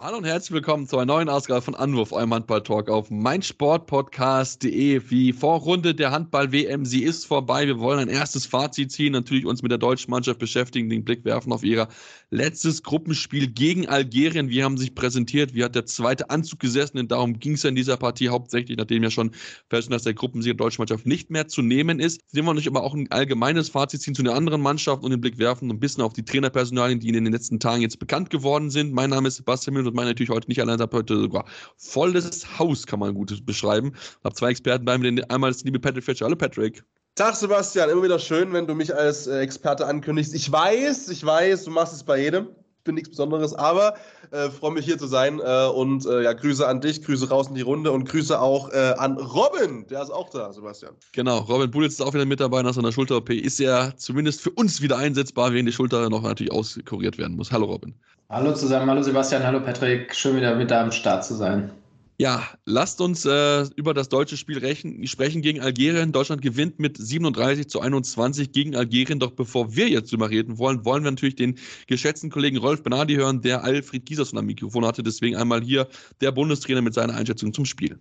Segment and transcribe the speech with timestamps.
[0.00, 5.00] Hallo und herzlich willkommen zu einer neuen Ausgabe von Anwurf, eurem Handball-Talk auf meinsportpodcast.de.
[5.00, 7.66] Die Vorrunde der Handball-WM, sie ist vorbei.
[7.66, 11.24] Wir wollen ein erstes Fazit ziehen, natürlich uns mit der deutschen Mannschaft beschäftigen, den Blick
[11.24, 11.88] werfen auf ihr
[12.30, 14.50] letztes Gruppenspiel gegen Algerien.
[14.50, 15.54] Wie haben sich präsentiert?
[15.54, 16.98] Wie hat der zweite Anzug gesessen?
[16.98, 19.32] Und darum ging es ja in dieser Partie hauptsächlich, nachdem ja schon
[19.68, 22.20] feststand, dass der Gruppensieg der deutschen Mannschaft nicht mehr zu nehmen ist.
[22.26, 25.20] Sehen wir nicht aber auch ein allgemeines Fazit ziehen zu den anderen Mannschaften und den
[25.20, 28.70] Blick werfen ein bisschen auf die Trainerpersonalien, die in den letzten Tagen jetzt bekannt geworden
[28.70, 28.92] sind.
[28.92, 31.44] Mein Name ist Sebastian Müller und meine natürlich heute nicht allein, habe heute sogar
[31.76, 33.92] volles Haus, kann man gut beschreiben.
[34.24, 36.26] Habe zwei Experten bei mir, einmal ist liebe Patrick Fletcher.
[36.26, 36.84] Hallo Patrick.
[37.18, 40.32] Tag Sebastian, immer wieder schön, wenn du mich als äh, Experte ankündigst.
[40.36, 42.46] Ich weiß, ich weiß, du machst es bei jedem.
[42.78, 43.94] Ich bin nichts Besonderes, aber
[44.30, 47.48] äh, freue mich hier zu sein äh, und äh, ja, Grüße an dich, Grüße raus
[47.48, 50.94] in die Runde und Grüße auch äh, an Robin, der ist auch da, Sebastian.
[51.10, 53.30] Genau, Robin Bulitz ist auch wieder mit dabei nach seiner Schulter-OP.
[53.30, 57.50] Ist ja zumindest für uns wieder einsetzbar, während die Schulter noch natürlich auskuriert werden muss.
[57.50, 57.94] Hallo Robin.
[58.30, 61.72] Hallo zusammen, hallo Sebastian, hallo Patrick, schön wieder mit da am Start zu sein.
[62.20, 66.10] Ja, lasst uns äh, über das deutsche Spiel rechnen, sprechen gegen Algerien.
[66.10, 69.20] Deutschland gewinnt mit 37 zu 21 gegen Algerien.
[69.20, 71.54] Doch bevor wir jetzt drüber reden wollen, wollen wir natürlich den
[71.86, 75.04] geschätzten Kollegen Rolf Benadi hören, der Alfred Giesers von am Mikrofon hatte.
[75.04, 75.86] Deswegen einmal hier
[76.20, 78.00] der Bundestrainer mit seiner Einschätzung zum Spiel.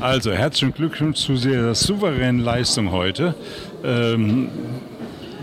[0.00, 3.36] Also herzlichen Glückwunsch zu sehr souveränen Leistung heute.
[3.84, 4.48] Ähm,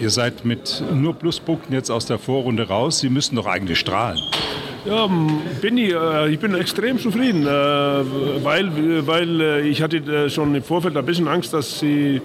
[0.01, 2.99] ihr seid mit nur Pluspunkten jetzt aus der Vorrunde raus.
[2.99, 4.19] Sie müssen doch eigentlich strahlen.
[4.85, 5.09] Ja,
[5.63, 10.95] ich, äh, ich bin extrem zufrieden, äh, weil, weil äh, ich hatte schon im Vorfeld
[10.95, 12.21] ein bisschen Angst, dass, sie,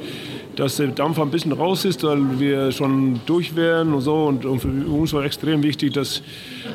[0.57, 4.27] dass der Dampf ein bisschen raus ist, weil wir schon durch wären und so.
[4.27, 6.23] Und für uns war extrem wichtig, dass,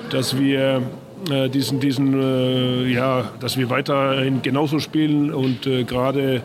[0.09, 0.81] dass wir
[1.53, 6.41] diesen, diesen ja, dass wir weiterhin genauso spielen und gerade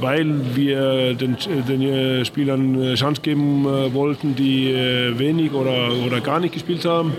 [0.00, 1.36] weil wir den,
[1.68, 4.74] den Spielern Chance geben wollten, die
[5.18, 7.12] wenig oder, oder gar nicht gespielt haben.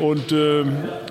[0.00, 0.64] Und, äh,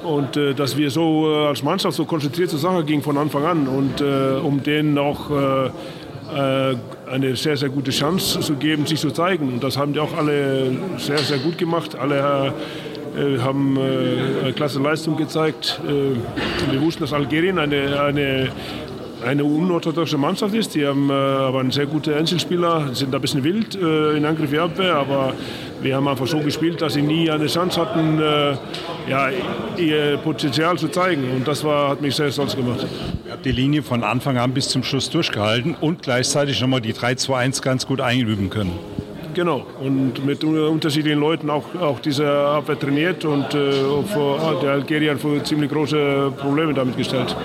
[0.03, 3.45] und äh, dass wir so äh, als Mannschaft so konzentriert zur Sache gingen von Anfang
[3.45, 6.75] an und äh, um denen auch äh, äh,
[7.11, 9.47] eine sehr, sehr gute Chance zu geben, sich zu zeigen.
[9.47, 11.95] Und das haben die auch alle sehr, sehr gut gemacht.
[11.95, 12.53] Alle
[13.41, 13.79] haben
[14.55, 15.79] klasse Leistung gezeigt.
[15.83, 18.49] wir wussten, dass Algerien eine, eine
[19.25, 20.75] eine unorthodoxe Mannschaft ist.
[20.75, 24.51] Die haben äh, aber einen sehr guten Einzelspieler, sind ein bisschen wild äh, in Angriff
[24.51, 25.33] und Abwehr, aber
[25.81, 28.57] wir haben einfach so gespielt, dass sie nie eine Chance hatten, äh,
[29.09, 29.29] ja,
[29.77, 31.29] ihr Potenzial zu zeigen.
[31.35, 32.85] Und das war, hat mich sehr stolz gemacht.
[33.25, 36.93] Ihr habt die Linie von Anfang an bis zum Schluss durchgehalten und gleichzeitig nochmal die
[36.93, 38.77] 3-2-1 ganz gut einüben können.
[39.33, 43.71] Genau, und mit unterschiedlichen Leuten auch, auch diese Abwehr trainiert und äh,
[44.11, 47.35] vor, der Algerier vor ziemlich große Probleme damit gestellt.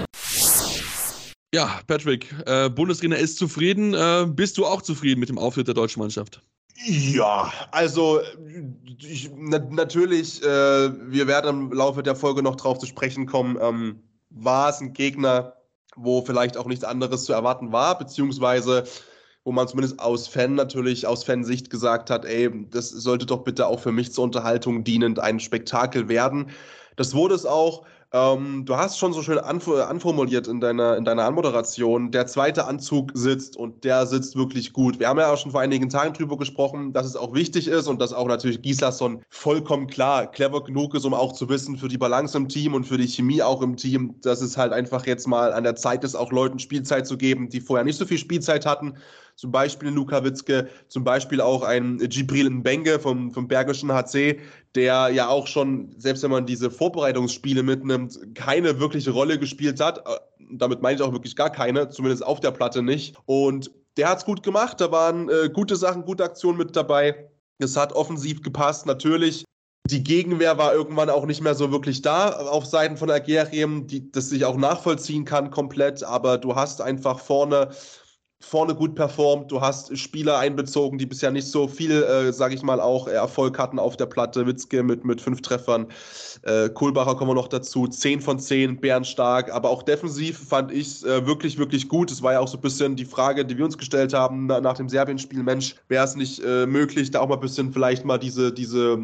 [1.55, 3.93] Ja, Patrick, äh, Bundestrainer ist zufrieden.
[3.93, 6.41] Äh, bist du auch zufrieden mit dem Auftritt der deutschen Mannschaft?
[6.85, 8.21] Ja, also
[8.99, 13.57] ich, na, natürlich, äh, wir werden im Laufe der Folge noch drauf zu sprechen kommen,
[13.61, 15.55] ähm, war es ein Gegner,
[15.95, 18.85] wo vielleicht auch nichts anderes zu erwarten war, beziehungsweise
[19.45, 23.67] wo man zumindest aus Fan natürlich, aus Fansicht gesagt hat, ey, das sollte doch bitte
[23.67, 26.51] auch für mich zur Unterhaltung dienend ein Spektakel werden.
[26.97, 27.85] Das wurde es auch.
[28.15, 32.67] Ähm, du hast schon so schön anf anformuliert in deiner, in deiner Anmoderation, der zweite
[32.67, 34.99] Anzug sitzt und der sitzt wirklich gut.
[34.99, 37.89] Wir haben ja auch schon vor einigen Tagen drüber gesprochen, dass es auch wichtig ist
[37.89, 41.89] und dass auch natürlich Gislason vollkommen klar clever genug ist, um auch zu wissen, für
[41.89, 45.07] die Balance im Team und für die Chemie auch im Team, dass es halt einfach
[45.07, 48.05] jetzt mal an der Zeit ist, auch Leuten Spielzeit zu geben, die vorher nicht so
[48.05, 48.99] viel Spielzeit hatten
[49.37, 54.41] zum Beispiel Luka Witzke, zum Beispiel auch ein Gibril Mbenge vom, vom Bergischen HC,
[54.75, 59.99] der ja auch schon, selbst wenn man diese Vorbereitungsspiele mitnimmt, keine wirkliche Rolle gespielt hat.
[59.99, 60.19] Äh,
[60.55, 63.17] damit meine ich auch wirklich gar keine, zumindest auf der Platte nicht.
[63.27, 67.29] Und der hat es gut gemacht, da waren äh, gute Sachen, gute Aktionen mit dabei.
[67.59, 69.45] Es hat offensiv gepasst, natürlich.
[69.91, 74.11] Die Gegenwehr war irgendwann auch nicht mehr so wirklich da auf Seiten von Algerien, die
[74.13, 77.71] das sich auch nachvollziehen kann komplett, aber du hast einfach vorne
[78.45, 79.51] vorne gut performt.
[79.51, 83.59] Du hast Spieler einbezogen, die bisher nicht so viel, äh, sage ich mal, auch Erfolg
[83.59, 84.47] hatten auf der Platte.
[84.47, 85.87] Witzke mit, mit fünf Treffern.
[86.43, 87.87] Äh, Kohlbacher kommen wir noch dazu.
[87.87, 89.53] Zehn von zehn, bärenstark.
[89.53, 92.11] Aber auch defensiv fand ich es äh, wirklich, wirklich gut.
[92.11, 94.61] Es war ja auch so ein bisschen die Frage, die wir uns gestellt haben na,
[94.61, 95.43] nach dem Serbien-Spiel.
[95.43, 98.99] Mensch, wäre es nicht äh, möglich, da auch mal ein bisschen vielleicht mal diese, diese,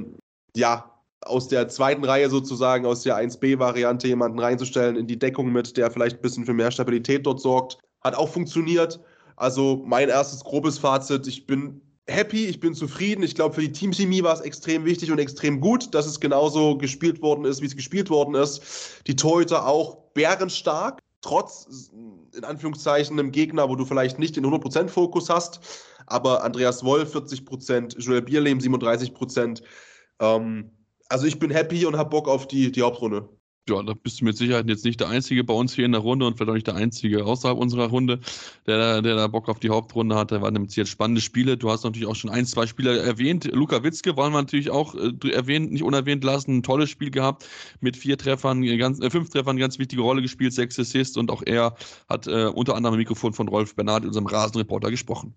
[0.57, 0.91] ja,
[1.23, 5.91] aus der zweiten Reihe sozusagen, aus der 1B-Variante jemanden reinzustellen in die Deckung mit, der
[5.91, 7.79] vielleicht ein bisschen für mehr Stabilität dort sorgt.
[8.03, 9.01] Hat auch funktioniert.
[9.39, 13.23] Also mein erstes grobes Fazit, ich bin happy, ich bin zufrieden.
[13.23, 16.77] Ich glaube, für die Teamchemie war es extrem wichtig und extrem gut, dass es genauso
[16.77, 19.01] gespielt worden ist, wie es gespielt worden ist.
[19.07, 21.91] Die Torhüter auch bärenstark, trotz,
[22.37, 25.61] in Anführungszeichen, einem Gegner, wo du vielleicht nicht den 100% Fokus hast.
[26.07, 29.63] Aber Andreas Wolf 40%, Joel Bierlehm 37%.
[30.19, 30.71] Ähm,
[31.09, 33.29] also ich bin happy und habe Bock auf die, die Hauptrunde.
[33.69, 36.01] Ja, da bist du mit Sicherheit jetzt nicht der Einzige bei uns hier in der
[36.01, 38.21] Runde und vielleicht auch nicht der Einzige außerhalb unserer Runde,
[38.67, 40.33] der, der da Bock auf die Hauptrunde hat.
[40.33, 41.57] Da waren nämlich jetzt spannende Spiele.
[41.57, 43.45] Du hast natürlich auch schon ein, zwei Spieler erwähnt.
[43.53, 46.59] Luca Witzke wollen wir natürlich auch äh, erwähnt, nicht unerwähnt lassen.
[46.59, 47.47] Ein tolles Spiel gehabt
[47.81, 51.43] mit vier Treffern, ganz, äh, fünf Treffern, ganz wichtige Rolle gespielt, sechs Assists und auch
[51.45, 51.75] er
[52.09, 55.35] hat äh, unter anderem im Mikrofon von Rolf Bernard, unserem Rasenreporter, gesprochen.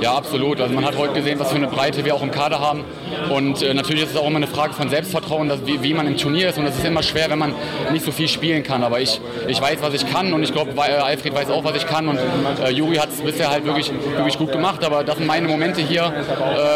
[0.00, 0.60] Ja, absolut.
[0.60, 2.84] Also man hat heute gesehen, was für eine Breite wir auch im Kader haben.
[3.30, 6.06] Und äh, natürlich ist es auch immer eine Frage von Selbstvertrauen, dass, wie, wie, man
[6.06, 6.58] im Turnier ist.
[6.58, 7.54] Und es ist immer schwer, wenn man
[7.92, 8.82] nicht so viel spielen kann.
[8.82, 11.76] Aber ich, ich weiß, was ich kann und ich glaube, äh, Alfred weiß auch, was
[11.76, 12.08] ich kann.
[12.08, 14.84] Und äh, Juri hat es bisher halt wirklich, wirklich gut gemacht.
[14.84, 16.12] Aber das sind meine Momente hier.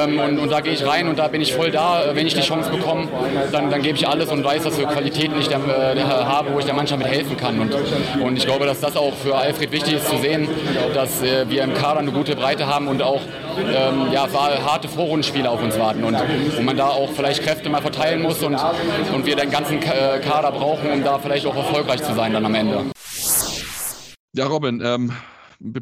[0.05, 2.05] Ähm, und, und, da gehe ich rein und da bin ich voll da.
[2.13, 3.09] Wenn ich die Chance bekomme,
[3.53, 6.59] dann, dann gebe ich alles und weiß, was für Qualitäten ich da, äh, habe, wo
[6.59, 7.59] ich der Mannschaft mit helfen kann.
[7.61, 7.75] Und,
[8.21, 10.49] und ich glaube, dass das auch für Alfred wichtig ist zu sehen,
[10.95, 13.21] dass äh, wir im Kader eine gute Breite haben und auch
[13.59, 17.83] ähm, ja, harte Vorrundenspiele auf uns warten und, und man da auch vielleicht Kräfte mal
[17.83, 18.57] verteilen muss und,
[19.15, 22.55] und wir den ganzen Kader brauchen, um da vielleicht auch erfolgreich zu sein dann am
[22.55, 22.85] Ende.
[24.35, 25.13] Ja, Robin, ähm,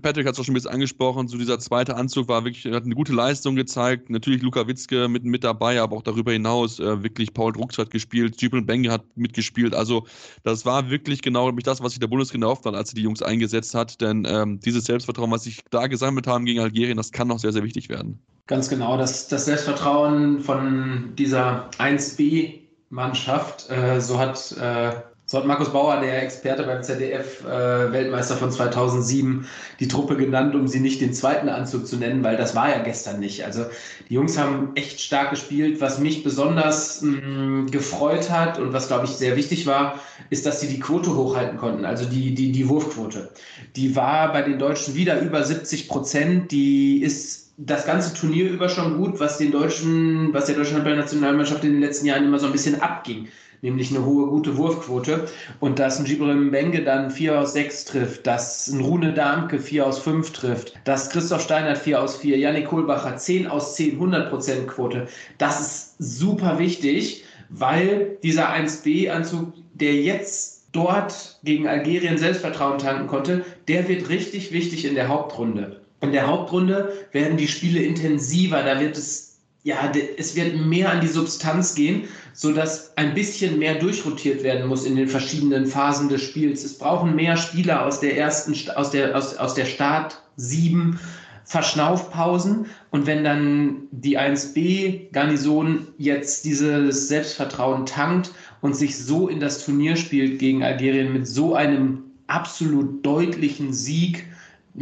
[0.01, 2.85] Patrick hat es auch schon ein bisschen angesprochen, so dieser zweite Anzug war wirklich, hat
[2.85, 4.09] eine gute Leistung gezeigt.
[4.09, 7.91] Natürlich Luka Witzke mit, mit dabei, aber auch darüber hinaus äh, wirklich Paul Drucks hat
[7.91, 9.75] gespielt, Jubel Benge hat mitgespielt.
[9.75, 10.07] Also
[10.45, 13.21] das war wirklich genau das, was sich der Bundestrainer erhofft hat, als er die Jungs
[13.21, 14.01] eingesetzt hat.
[14.01, 17.53] Denn ähm, dieses Selbstvertrauen, was sich da gesammelt haben gegen Algerien, das kann noch sehr,
[17.53, 18.19] sehr wichtig werden.
[18.47, 24.93] Ganz genau, das, das Selbstvertrauen von dieser 1B-Mannschaft, äh, so hat äh,
[25.29, 29.45] so hat Markus Bauer, der Experte beim ZDF-Weltmeister äh, von 2007,
[29.81, 32.79] die Truppe genannt, um sie nicht den zweiten Anzug zu nennen, weil das war ja
[32.79, 33.45] gestern nicht.
[33.45, 33.65] Also
[34.09, 35.81] die Jungs haben echt stark gespielt.
[35.81, 39.99] Was mich besonders mh, mm, gefreut hat und was, glaube ich, sehr wichtig war,
[40.31, 43.33] ist, dass sie die Quote hochhalten konnten, also die, die, die Wurfquote.
[43.75, 46.53] Die war bei den Deutschen wieder über 70 Prozent.
[46.53, 51.65] Die ist das ganze Turnier über schon gut, was den deutschen, was der deutschen Nationalmannschaft
[51.65, 53.27] in den letzten Jahren immer so ein bisschen abging
[53.63, 55.27] nämlich eine hohe, gute Wurfquote.
[55.61, 59.87] Und dass ein Gibril Benge dann 4 aus 6 trifft, dass ein Rune Darmke 4
[59.87, 64.67] aus 5 trifft, dass Christoph Steinert 4 aus 4, Janik Kohlbacher 10 aus 10, 100%
[64.67, 65.09] Quote,
[65.39, 73.45] das ist super wichtig, weil dieser 1B-Anzug, der jetzt dort gegen Algerien Selbstvertrauen tanken konnte,
[73.69, 75.81] der wird richtig wichtig in der Hauptrunde.
[76.03, 79.36] In der Hauptrunde werden die Spiele intensiver, da wird es
[79.67, 84.85] ja, es wird mehr an die Substanz gehen, sodass ein bisschen mehr durchrotiert werden muss
[84.85, 86.63] in den verschiedenen Phasen des Spiels.
[86.63, 91.01] Es brauchen mehr Spieler aus der ersten, aus der, aus, aus der Start sieben
[91.47, 92.67] Verschnaufpausen.
[92.93, 98.31] Und wenn dann die 1B-Garnison jetzt dieses Selbstvertrauen tankt
[98.61, 104.27] und sich so in das Turnier spielt gegen Algerien mit so einem absolut deutlichen Sieg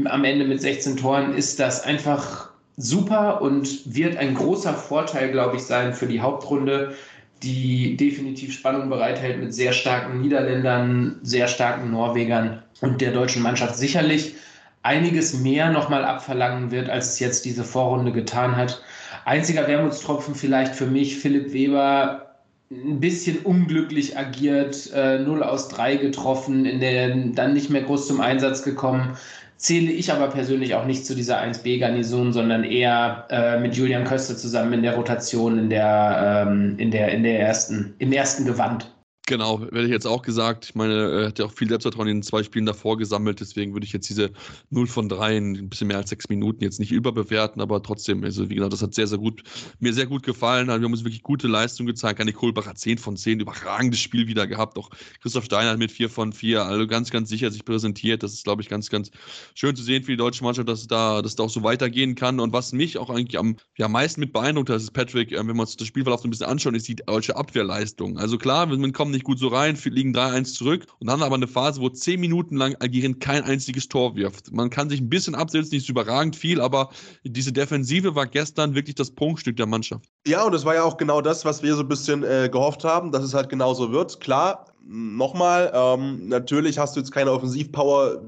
[0.04, 5.56] am Ende mit 16 Toren, ist das einfach super und wird ein großer Vorteil, glaube
[5.56, 6.94] ich, sein für die Hauptrunde,
[7.42, 13.76] die definitiv Spannung bereithält mit sehr starken Niederländern, sehr starken Norwegern und der deutschen Mannschaft
[13.76, 14.34] sicherlich
[14.82, 18.82] einiges mehr nochmal abverlangen wird, als es jetzt diese Vorrunde getan hat.
[19.24, 22.34] Einziger Wermutstropfen vielleicht für mich, Philipp Weber
[22.70, 28.06] ein bisschen unglücklich agiert, äh, 0 aus 3 getroffen, in der dann nicht mehr groß
[28.06, 29.16] zum Einsatz gekommen
[29.64, 34.36] zähle ich aber persönlich auch nicht zu dieser 1B-Garnison, sondern eher äh, mit Julian Köster
[34.36, 38.93] zusammen in der Rotation, in der, ähm, in der, in der ersten, im ersten Gewand.
[39.26, 40.66] Genau, werde ich jetzt auch gesagt.
[40.66, 43.72] Ich meine, er hat ja auch viel Selbstvertrauen in den zwei Spielen davor gesammelt, deswegen
[43.72, 44.30] würde ich jetzt diese
[44.68, 48.22] 0 von 3 in ein bisschen mehr als sechs Minuten jetzt nicht überbewerten, aber trotzdem,
[48.22, 49.42] also wie gesagt, das hat sehr, sehr gut,
[49.80, 50.68] mir sehr gut gefallen.
[50.68, 52.20] Also wir haben uns wirklich gute Leistung gezeigt.
[52.20, 54.76] Annik Kohlbach hat 10 von 10, überragendes Spiel wieder gehabt.
[54.76, 54.90] Auch
[55.22, 58.22] Christoph Steiner hat mit 4 von 4, also ganz, ganz sicher sich präsentiert.
[58.22, 59.10] Das ist, glaube ich, ganz, ganz
[59.54, 62.40] schön zu sehen für die deutsche Mannschaft, dass da, dass da auch so weitergehen kann.
[62.40, 65.56] Und was mich auch eigentlich am ja, meisten mit beeindruckt hat, ist Patrick, äh, wenn
[65.56, 68.18] wir uns das Spielverlauf so ein bisschen anschauen, ist die deutsche Abwehrleistung.
[68.18, 71.48] Also klar, wir kommen nicht gut so rein, liegen 3-1 zurück und dann aber eine
[71.48, 74.52] Phase, wo 10 Minuten lang Algerien kein einziges Tor wirft.
[74.52, 76.90] Man kann sich ein bisschen absetzen, nicht so überragend viel, aber
[77.24, 80.04] diese Defensive war gestern wirklich das Prunkstück der Mannschaft.
[80.26, 82.84] Ja, und das war ja auch genau das, was wir so ein bisschen äh, gehofft
[82.84, 84.20] haben, dass es halt genauso wird.
[84.20, 88.22] Klar, nochmal, ähm, natürlich hast du jetzt keine Offensivpower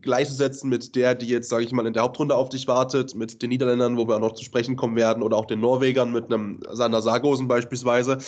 [0.00, 3.42] gleichzusetzen mit der, die jetzt, sage ich mal, in der Hauptrunde auf dich wartet, mit
[3.42, 6.26] den Niederländern, wo wir auch noch zu sprechen kommen werden, oder auch den Norwegern mit
[6.26, 8.18] einem Sander Sargosen beispielsweise.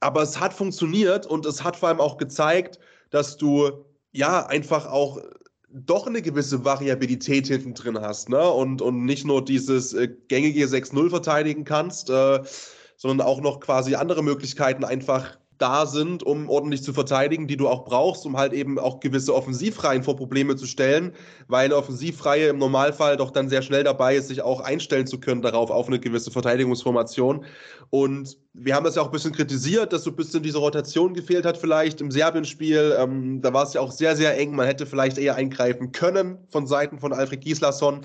[0.00, 2.78] Aber es hat funktioniert und es hat vor allem auch gezeigt,
[3.10, 5.20] dass du ja einfach auch
[5.72, 8.48] doch eine gewisse Variabilität hinten drin hast, ne?
[8.50, 12.42] Und, und nicht nur dieses äh, gängige 6-0 verteidigen kannst, äh,
[12.96, 17.68] sondern auch noch quasi andere Möglichkeiten einfach da sind, um ordentlich zu verteidigen, die du
[17.68, 21.12] auch brauchst, um halt eben auch gewisse Offensivreihen vor Probleme zu stellen,
[21.48, 25.20] weil eine Offensivreihe im Normalfall doch dann sehr schnell dabei ist, sich auch einstellen zu
[25.20, 27.44] können darauf, auf eine gewisse Verteidigungsformation.
[27.90, 31.12] Und wir haben das ja auch ein bisschen kritisiert, dass so ein bisschen diese Rotation
[31.12, 32.96] gefehlt hat, vielleicht im Serbien-Spiel.
[32.98, 34.54] Ähm, da war es ja auch sehr, sehr eng.
[34.54, 38.00] Man hätte vielleicht eher eingreifen können von Seiten von Alfred Gislason.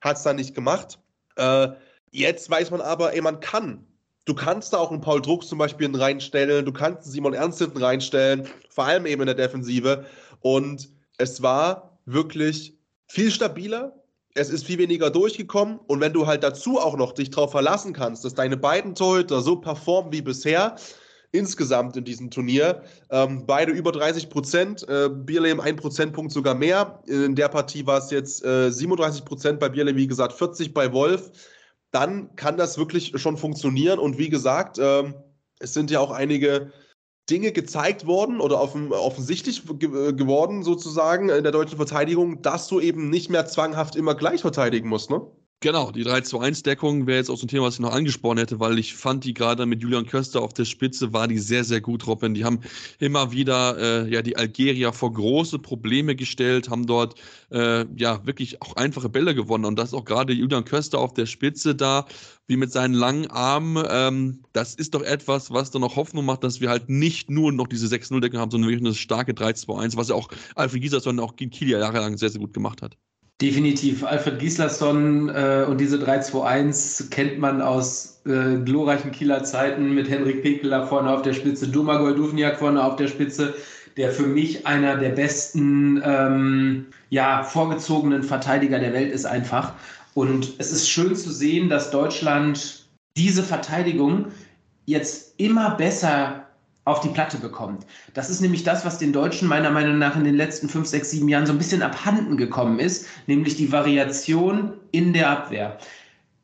[0.00, 1.00] Hat es dann nicht gemacht.
[1.36, 1.68] Äh,
[2.12, 3.86] jetzt weiß man aber, ey, man kann
[4.24, 7.58] Du kannst da auch einen Paul Drucks zum Beispiel reinstellen, du kannst einen Simon Ernst
[7.58, 10.04] hinten reinstellen, vor allem eben in der Defensive.
[10.40, 10.88] Und
[11.18, 12.76] es war wirklich
[13.08, 13.98] viel stabiler.
[14.34, 15.78] Es ist viel weniger durchgekommen.
[15.86, 19.40] Und wenn du halt dazu auch noch dich darauf verlassen kannst, dass deine beiden Torhüter
[19.40, 20.76] so performen wie bisher,
[21.32, 22.82] insgesamt in diesem Turnier.
[23.10, 27.02] Ähm, beide über 30 Prozent, äh, Bierlehm ein Prozentpunkt sogar mehr.
[27.06, 30.92] In der Partie war es jetzt äh, 37 Prozent, bei Bierlehm wie gesagt 40 bei
[30.92, 31.32] Wolf
[31.92, 33.98] dann kann das wirklich schon funktionieren.
[33.98, 35.14] Und wie gesagt, ähm,
[35.60, 36.72] es sind ja auch einige
[37.30, 42.80] Dinge gezeigt worden oder offen, offensichtlich ge geworden, sozusagen, in der deutschen Verteidigung, dass du
[42.80, 45.24] eben nicht mehr zwanghaft immer gleich verteidigen musst, ne?
[45.62, 48.80] Genau, die 3-2-1-Deckung wäre jetzt auch so ein Thema, was ich noch angesprochen hätte, weil
[48.80, 52.04] ich fand die gerade mit Julian Köster auf der Spitze, war die sehr, sehr gut,
[52.08, 52.34] Robin.
[52.34, 52.58] Die haben
[52.98, 57.14] immer wieder äh, ja, die Algerier vor große Probleme gestellt, haben dort
[57.52, 59.64] äh, ja wirklich auch einfache Bälle gewonnen.
[59.64, 62.06] Und das auch gerade Julian Köster auf der Spitze da,
[62.48, 63.84] wie mit seinen langen Armen.
[63.88, 67.52] Ähm, das ist doch etwas, was dann noch Hoffnung macht, dass wir halt nicht nur
[67.52, 71.36] noch diese 6-0-Deckung haben, sondern wirklich eine starke 3-2-1, was ja auch Alfred Gieser, auch
[71.36, 72.96] gegen Kiel jahrelang sehr, sehr gut gemacht hat.
[73.42, 74.04] Definitiv.
[74.04, 80.42] Alfred Gislason äh, und diese 3-2-1 kennt man aus äh, glorreichen Kieler Zeiten mit Henrik
[80.42, 83.54] Pekel da vorne auf der Spitze, Domagoj Duvniak vorne auf der Spitze,
[83.96, 89.72] der für mich einer der besten ähm, ja, vorgezogenen Verteidiger der Welt ist einfach.
[90.14, 94.26] Und es ist schön zu sehen, dass Deutschland diese Verteidigung
[94.86, 96.46] jetzt immer besser
[96.84, 97.86] auf die Platte bekommt.
[98.14, 101.10] Das ist nämlich das, was den Deutschen meiner Meinung nach in den letzten fünf, sechs,
[101.10, 105.78] sieben Jahren so ein bisschen abhanden gekommen ist, nämlich die Variation in der Abwehr.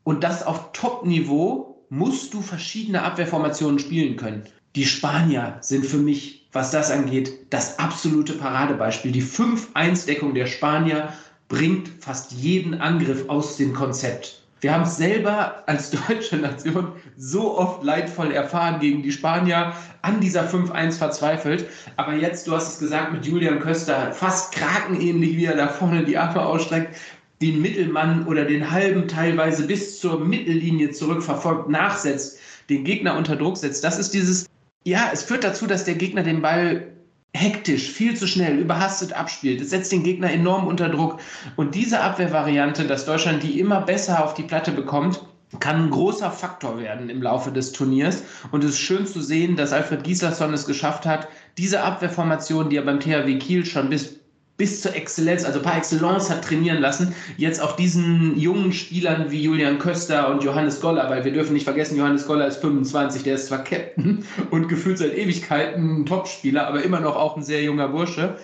[0.05, 4.45] Und das auf Top-Niveau musst du verschiedene Abwehrformationen spielen können.
[4.77, 9.11] Die Spanier sind für mich, was das angeht, das absolute Paradebeispiel.
[9.11, 11.13] Die 5-1-Deckung der Spanier
[11.49, 14.43] bringt fast jeden Angriff aus dem Konzept.
[14.61, 19.73] Wir haben es selber als deutsche Nation so oft leidvoll erfahren gegen die Spanier,
[20.03, 21.67] an dieser 5-1 verzweifelt.
[21.97, 26.05] Aber jetzt, du hast es gesagt, mit Julian Köster, fast krakenähnlich, wie er da vorne
[26.05, 26.97] die Arme ausstreckt,
[27.41, 33.57] den Mittelmann oder den halben teilweise bis zur Mittellinie zurückverfolgt, nachsetzt, den Gegner unter Druck
[33.57, 33.85] setzt.
[33.85, 34.47] Das ist dieses,
[34.85, 36.98] ja, es führt dazu, dass der Gegner den Ball
[37.39, 39.61] hektisch, viel zu schnell, überhastet abspielt.
[39.61, 41.21] Es setzt den Gegner enorm unter Druck.
[41.57, 45.21] Und diese Abwehrvariante, dass Deutschland die immer besser auf die Platte bekommt,
[45.61, 48.23] kann ein großer Faktor werden im Laufe des Turniers.
[48.51, 52.77] Und es ist schön zu sehen, dass Alfred Gislason es geschafft hat, diese Abwehrformation, die
[52.77, 54.18] er beim THW Kiel schon bis
[54.59, 59.41] bis zur Exzellenz, also par excellence hat trainieren lassen, jetzt auch diesen jungen Spielern wie
[59.41, 63.37] Julian Köster und Johannes Goller, weil wir dürfen nicht vergessen, Johannes Goller ist 25, der
[63.37, 67.63] ist zwar Captain und gefühlt seit Ewigkeiten ein Topspieler, aber immer noch auch ein sehr
[67.63, 68.37] junger Bursche,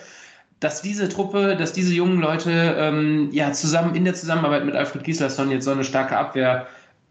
[0.61, 5.03] dass diese Truppe, dass diese jungen Leute ähm, ja zusammen in der Zusammenarbeit mit Alfred
[5.03, 6.65] Gislason jetzt so eine starke Abwehr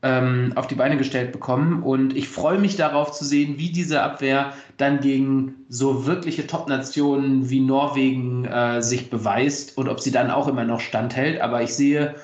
[0.05, 1.83] ähm, auf die Beine gestellt bekommen.
[1.83, 7.49] Und ich freue mich darauf zu sehen, wie diese Abwehr dann gegen so wirkliche Top-Nationen
[7.49, 11.41] wie Norwegen äh, sich beweist und ob sie dann auch immer noch standhält.
[11.41, 12.15] Aber ich sehe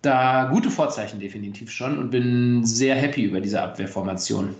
[0.00, 4.54] da gute Vorzeichen definitiv schon und bin sehr happy über diese Abwehrformation.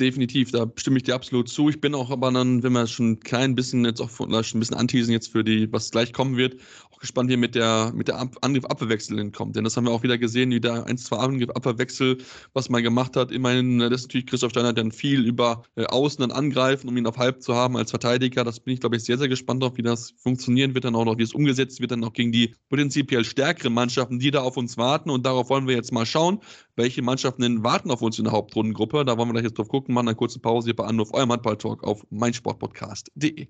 [0.00, 1.68] Definitiv, da stimme ich dir absolut zu.
[1.68, 4.58] Ich bin auch aber dann, wenn wir schon ein klein bisschen jetzt auch vielleicht ein
[4.58, 6.56] bisschen anteasen jetzt für die, was gleich kommen wird,
[6.90, 9.54] auch gespannt, wie mit der, mit der Angriff-Abwehrwechsel hinkommt.
[9.54, 12.18] Denn das haben wir auch wieder gesehen, wie der 1-2 Angriff-Abwehrwechsel,
[12.54, 13.30] was man gemacht hat.
[13.30, 17.06] Immerhin, das ist natürlich Christoph Steiner dann viel über äh, Außen dann angreifen, um ihn
[17.06, 18.42] auf Halb zu haben als Verteidiger.
[18.42, 21.04] Das bin ich, glaube ich, sehr, sehr gespannt drauf, wie das funktionieren wird, dann auch
[21.04, 24.56] noch, wie es umgesetzt wird, dann auch gegen die prinzipiell stärkeren Mannschaften, die da auf
[24.56, 25.10] uns warten.
[25.10, 26.40] Und darauf wollen wir jetzt mal schauen,
[26.74, 29.04] welche Mannschaften denn warten auf uns in der Hauptrundengruppe.
[29.04, 31.32] Da wollen wir gleich jetzt drauf gucken, machen eine kurze Pause hier bei Anruf, eurem
[31.32, 33.48] Handball-Talk auf meinsportpodcast.de.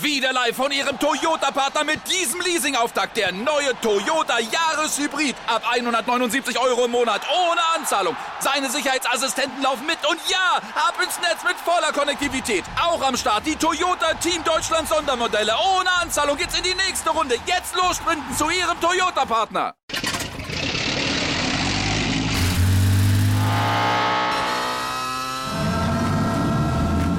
[0.00, 3.16] Wieder live von Ihrem Toyota-Partner mit diesem Leasing-Auftakt.
[3.16, 5.34] Der neue Toyota Jahreshybrid.
[5.46, 7.22] Ab 179 Euro im Monat.
[7.30, 8.16] Ohne Anzahlung.
[8.40, 9.98] Seine Sicherheitsassistenten laufen mit.
[10.08, 12.64] Und ja, ab ins Netz mit voller Konnektivität.
[12.82, 15.52] Auch am Start die Toyota Team Deutschland Sondermodelle.
[15.76, 17.36] Ohne Anzahlung geht's in die nächste Runde.
[17.46, 18.00] Jetzt los
[18.36, 19.74] zu Ihrem Toyota-Partner.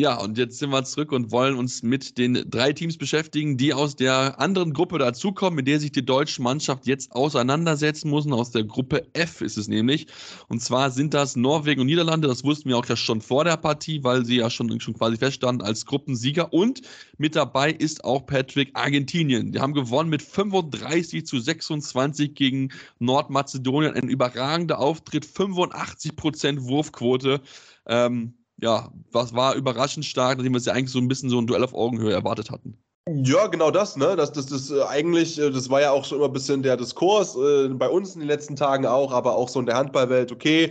[0.00, 3.74] Ja, und jetzt sind wir zurück und wollen uns mit den drei Teams beschäftigen, die
[3.74, 8.26] aus der anderen Gruppe dazukommen, mit der sich die deutsche Mannschaft jetzt auseinandersetzen muss.
[8.32, 10.06] Aus der Gruppe F ist es nämlich.
[10.48, 12.28] Und zwar sind das Norwegen und Niederlande.
[12.28, 15.18] Das wussten wir auch ja schon vor der Partie, weil sie ja schon, schon quasi
[15.18, 16.50] feststanden als Gruppensieger.
[16.50, 16.80] Und
[17.18, 19.52] mit dabei ist auch Patrick Argentinien.
[19.52, 23.92] Die haben gewonnen mit 35 zu 26 gegen Nordmazedonien.
[23.92, 27.42] Ein überragender Auftritt, 85 Prozent Wurfquote.
[27.86, 31.38] Ähm, ja, was war überraschend stark, nachdem wir es ja eigentlich so ein bisschen so
[31.38, 32.78] ein Duell auf Augenhöhe erwartet hatten.
[33.08, 34.14] Ja, genau das, ne?
[34.14, 36.76] Das, das, das äh, eigentlich, äh, das war ja auch schon immer ein bisschen der
[36.76, 40.30] Diskurs, äh, bei uns in den letzten Tagen auch, aber auch so in der Handballwelt,
[40.30, 40.70] okay.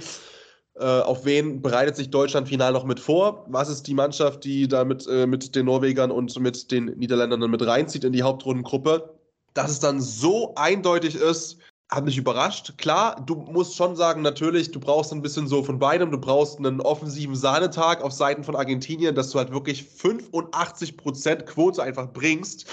[0.80, 3.46] Äh, auf wen bereitet sich Deutschland final noch mit vor?
[3.50, 7.42] Was ist die Mannschaft, die da mit, äh, mit den Norwegern und mit den Niederländern
[7.42, 9.14] dann mit reinzieht in die Hauptrundengruppe?
[9.54, 11.58] Dass es dann so eindeutig ist,
[11.90, 12.78] hat mich überrascht.
[12.78, 16.12] Klar, du musst schon sagen, natürlich, du brauchst ein bisschen so von beidem.
[16.12, 21.82] Du brauchst einen offensiven Sahnetag auf Seiten von Argentinien, dass du halt wirklich 85% Quote
[21.82, 22.68] einfach bringst.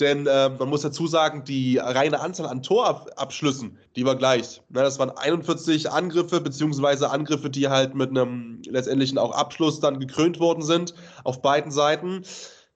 [0.00, 4.60] Denn äh, man muss dazu sagen, die reine Anzahl an Torabschlüssen, die war gleich.
[4.68, 9.98] Ne, das waren 41 Angriffe, beziehungsweise Angriffe, die halt mit einem letztendlichen auch Abschluss dann
[9.98, 10.92] gekrönt worden sind,
[11.24, 12.24] auf beiden Seiten.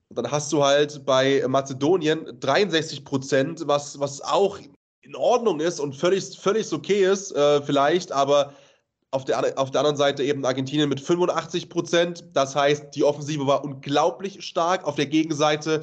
[0.09, 4.57] Und dann hast du halt bei Mazedonien 63 Prozent, was, was auch
[5.01, 8.53] in Ordnung ist und völlig, völlig okay ist, äh, vielleicht, aber
[9.11, 12.23] auf der, auf der anderen Seite eben Argentinien mit 85 Prozent.
[12.33, 14.85] Das heißt, die Offensive war unglaublich stark.
[14.85, 15.81] Auf der Gegenseite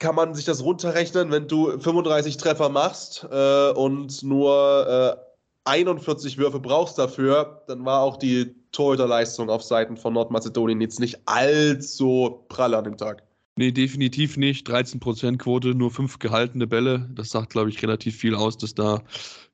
[0.00, 5.30] kann man sich das runterrechnen, wenn du 35 Treffer machst äh, und nur äh,
[5.64, 11.20] 41 Würfe brauchst dafür, dann war auch die Torhüterleistung auf Seiten von Nordmazedonien jetzt nicht
[11.26, 13.22] allzu prall an dem Tag.
[13.56, 14.66] Nee, definitiv nicht.
[14.68, 17.10] 13% Quote, nur fünf gehaltene Bälle.
[17.14, 19.02] Das sagt, glaube ich, relativ viel aus, dass da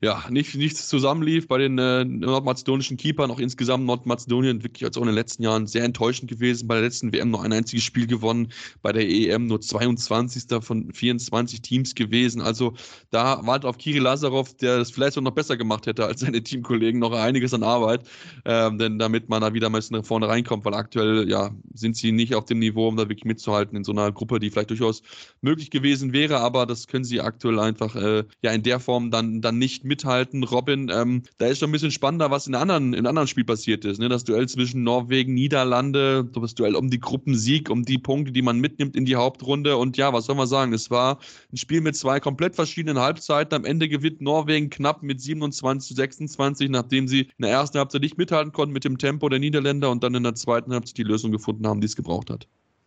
[0.03, 3.31] ja, nicht, nichts zusammenlief bei den äh, nordmazedonischen Keepern.
[3.31, 6.69] Auch insgesamt Nordmazedonien wirklich als auch in den letzten Jahren sehr enttäuschend gewesen.
[6.69, 10.45] Bei der letzten WM nur ein einziges Spiel gewonnen, bei der EM nur 22.
[10.61, 12.43] von 24 Teams gewesen.
[12.43, 12.75] Also
[13.11, 16.43] da wartet auf Kiri Lazarov, der das vielleicht auch noch besser gemacht hätte als seine
[16.43, 18.07] Teamkollegen, noch einiges an Arbeit.
[18.45, 22.13] Ähm, denn damit man da wieder mal nach vorne reinkommt, weil aktuell ja, sind sie
[22.13, 25.01] nicht auf dem Niveau, um da wirklich mitzuhalten in so einer Gruppe, die vielleicht durchaus
[25.41, 29.41] möglich gewesen wäre, aber das können sie aktuell einfach äh, ja in der Form dann,
[29.41, 30.43] dann nicht mithalten.
[30.45, 33.85] Robin, ähm, da ist schon ein bisschen spannender, was in anderen, in anderen Spiel passiert
[33.85, 33.99] ist.
[33.99, 34.09] Ne?
[34.09, 38.59] Das Duell zwischen Norwegen, Niederlande, das Duell um die Gruppensieg, um die Punkte, die man
[38.61, 39.77] mitnimmt in die Hauptrunde.
[39.77, 40.73] Und ja, was soll man sagen?
[40.73, 41.19] Es war
[41.53, 43.55] ein Spiel mit zwei komplett verschiedenen Halbzeiten.
[43.55, 48.03] Am Ende gewinnt Norwegen knapp mit 27 zu 26, nachdem sie in der ersten Halbzeit
[48.03, 51.05] nicht mithalten konnten mit dem Tempo der Niederländer und dann in der zweiten Halbzeit die
[51.05, 52.47] Lösung gefunden haben, die es gebraucht hat.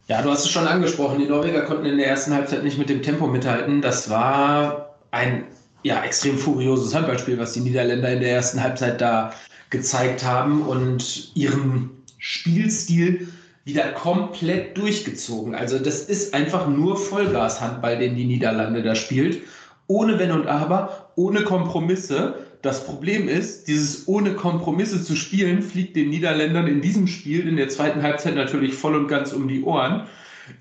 [0.09, 1.19] Ja, du hast es schon angesprochen.
[1.19, 3.81] Die Norweger konnten in der ersten Halbzeit nicht mit dem Tempo mithalten.
[3.81, 5.45] Das war ein
[5.83, 9.33] ja, extrem furioses Handballspiel, was die Niederländer in der ersten Halbzeit da
[9.69, 13.27] gezeigt haben und ihren Spielstil
[13.65, 15.55] wieder komplett durchgezogen.
[15.55, 19.41] Also das ist einfach nur Vollgas-Handball, den die Niederlande da spielt.
[19.87, 22.35] Ohne Wenn und Aber, ohne Kompromisse.
[22.61, 27.55] Das Problem ist, dieses ohne Kompromisse zu spielen, fliegt den Niederländern in diesem Spiel in
[27.55, 30.07] der zweiten Halbzeit natürlich voll und ganz um die Ohren.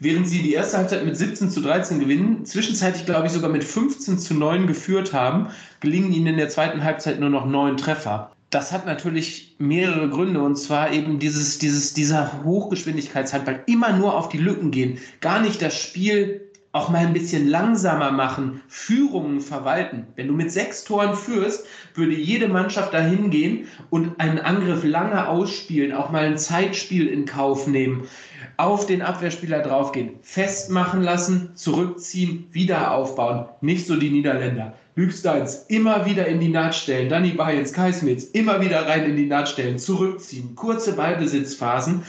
[0.00, 3.64] Während sie die erste Halbzeit mit 17 zu 13 gewinnen, zwischenzeitlich glaube ich sogar mit
[3.64, 5.48] 15 zu 9 geführt haben,
[5.80, 8.32] gelingen ihnen in der zweiten Halbzeit nur noch neun Treffer.
[8.50, 14.30] Das hat natürlich mehrere Gründe und zwar eben dieses, dieses, dieser Hochgeschwindigkeitshandball, immer nur auf
[14.30, 20.06] die Lücken gehen, gar nicht das Spiel auch mal ein bisschen langsamer machen, Führungen verwalten.
[20.16, 25.28] Wenn du mit sechs Toren führst, würde jede Mannschaft dahin gehen und einen Angriff lange
[25.28, 28.06] ausspielen, auch mal ein Zeitspiel in Kauf nehmen
[28.58, 33.46] auf den Abwehrspieler draufgehen, festmachen lassen, zurückziehen, wieder aufbauen.
[33.60, 34.74] Nicht so die Niederländer.
[34.96, 39.26] Hübsteins immer wieder in die Nahtstellen, dann die Bayerns, Kaismitz immer wieder rein in die
[39.26, 42.02] Nahtstellen, zurückziehen, kurze Ballbesitzphasen.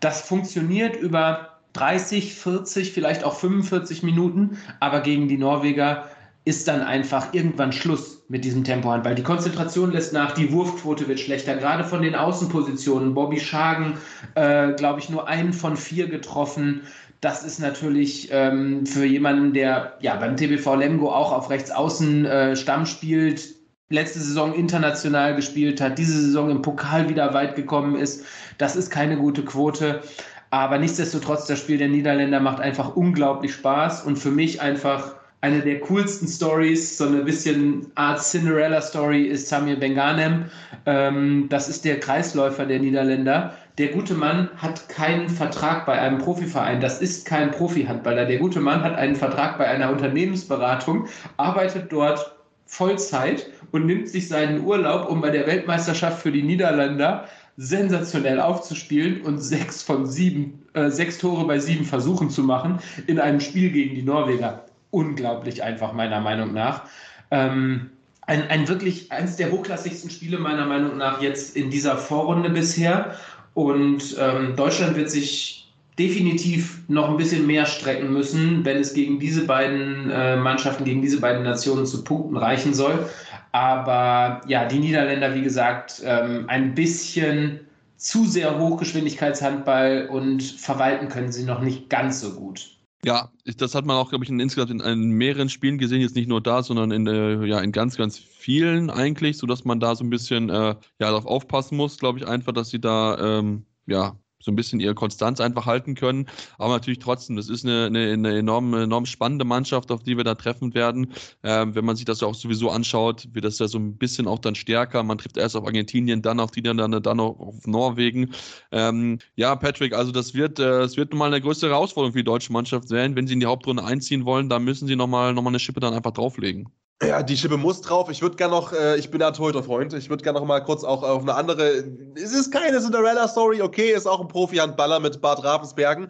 [0.00, 6.10] Das funktioniert über 30, 40, vielleicht auch 45 Minuten, aber gegen die Norweger
[6.44, 9.14] ist dann einfach irgendwann Schluss mit diesem Tempohandball.
[9.14, 13.14] Die Konzentration lässt nach, die Wurfquote wird schlechter, gerade von den Außenpositionen.
[13.14, 13.94] Bobby Schagen,
[14.34, 16.82] äh, glaube ich, nur einen von vier getroffen.
[17.20, 22.26] Das ist natürlich ähm, für jemanden, der ja beim TBV Lemgo auch auf rechts außen
[22.26, 23.56] äh, Stamm spielt,
[23.88, 28.24] letzte Saison international gespielt hat, diese Saison im Pokal wieder weit gekommen ist.
[28.58, 30.02] Das ist keine gute Quote.
[30.50, 35.60] Aber nichtsdestotrotz, das Spiel der Niederländer macht einfach unglaublich Spaß und für mich einfach eine
[35.60, 40.46] der coolsten Stories, so eine bisschen Art Cinderella-Story ist Samir Benganem.
[40.84, 43.54] Ähm, das ist der Kreisläufer der Niederländer.
[43.78, 46.80] Der gute Mann hat keinen Vertrag bei einem Profiverein.
[46.80, 48.24] Das ist kein Profi-Handballer.
[48.24, 52.34] Der gute Mann hat einen Vertrag bei einer Unternehmensberatung, arbeitet dort
[52.66, 59.22] Vollzeit und nimmt sich seinen Urlaub, um bei der Weltmeisterschaft für die Niederländer sensationell aufzuspielen
[59.22, 63.70] und sechs von sieben, äh, sechs Tore bei sieben Versuchen zu machen in einem Spiel
[63.70, 64.67] gegen die Norweger.
[64.90, 66.84] Unglaublich einfach, meiner Meinung nach.
[67.30, 67.90] Ähm,
[68.22, 73.16] ein, ein wirklich eines der hochklassigsten Spiele meiner Meinung nach jetzt in dieser Vorrunde bisher.
[73.54, 79.18] Und ähm, Deutschland wird sich definitiv noch ein bisschen mehr strecken müssen, wenn es gegen
[79.18, 83.08] diese beiden äh, Mannschaften, gegen diese beiden Nationen zu Punkten reichen soll.
[83.52, 87.60] Aber ja, die Niederländer, wie gesagt, ähm, ein bisschen
[87.96, 92.77] zu sehr Hochgeschwindigkeitshandball und verwalten können sie noch nicht ganz so gut.
[93.04, 96.16] Ja, das hat man auch, glaube ich, in, insgesamt in, in, mehreren Spielen gesehen, jetzt
[96.16, 99.94] nicht nur da, sondern in, äh, ja, in ganz, ganz vielen eigentlich, sodass man da
[99.94, 103.66] so ein bisschen äh, ja, darauf aufpassen muss, glaube ich, einfach, dass sie da ähm,
[103.86, 106.26] ja, so ein bisschen ihre Konstanz einfach halten können.
[106.58, 110.24] Aber natürlich trotzdem, das ist eine, eine, eine enorm, enorm spannende Mannschaft, auf die wir
[110.24, 111.12] da treffen werden.
[111.42, 114.38] Ähm, wenn man sich das auch sowieso anschaut, wird das ja so ein bisschen auch
[114.38, 115.02] dann stärker.
[115.02, 118.32] Man trifft erst auf Argentinien, dann auf die dann auf Norwegen.
[118.72, 122.24] Ähm, ja, Patrick, also das wird, äh, das wird mal eine größere Herausforderung für die
[122.24, 123.16] deutsche Mannschaft sein.
[123.16, 125.80] Wenn sie in die Hauptrunde einziehen wollen, dann müssen sie nochmal noch mal eine Schippe
[125.80, 126.68] dann einfach drauflegen.
[127.00, 128.10] Ja, die Schippe muss drauf.
[128.10, 130.82] Ich würde gerne noch, äh, ich bin ja Torhüter-Freund, ich würde gerne noch mal kurz
[130.82, 131.84] auch auf eine andere,
[132.16, 136.08] es ist keine Cinderella-Story, okay, ist auch ein Profi-Handballer mit Bart Ravensbergen,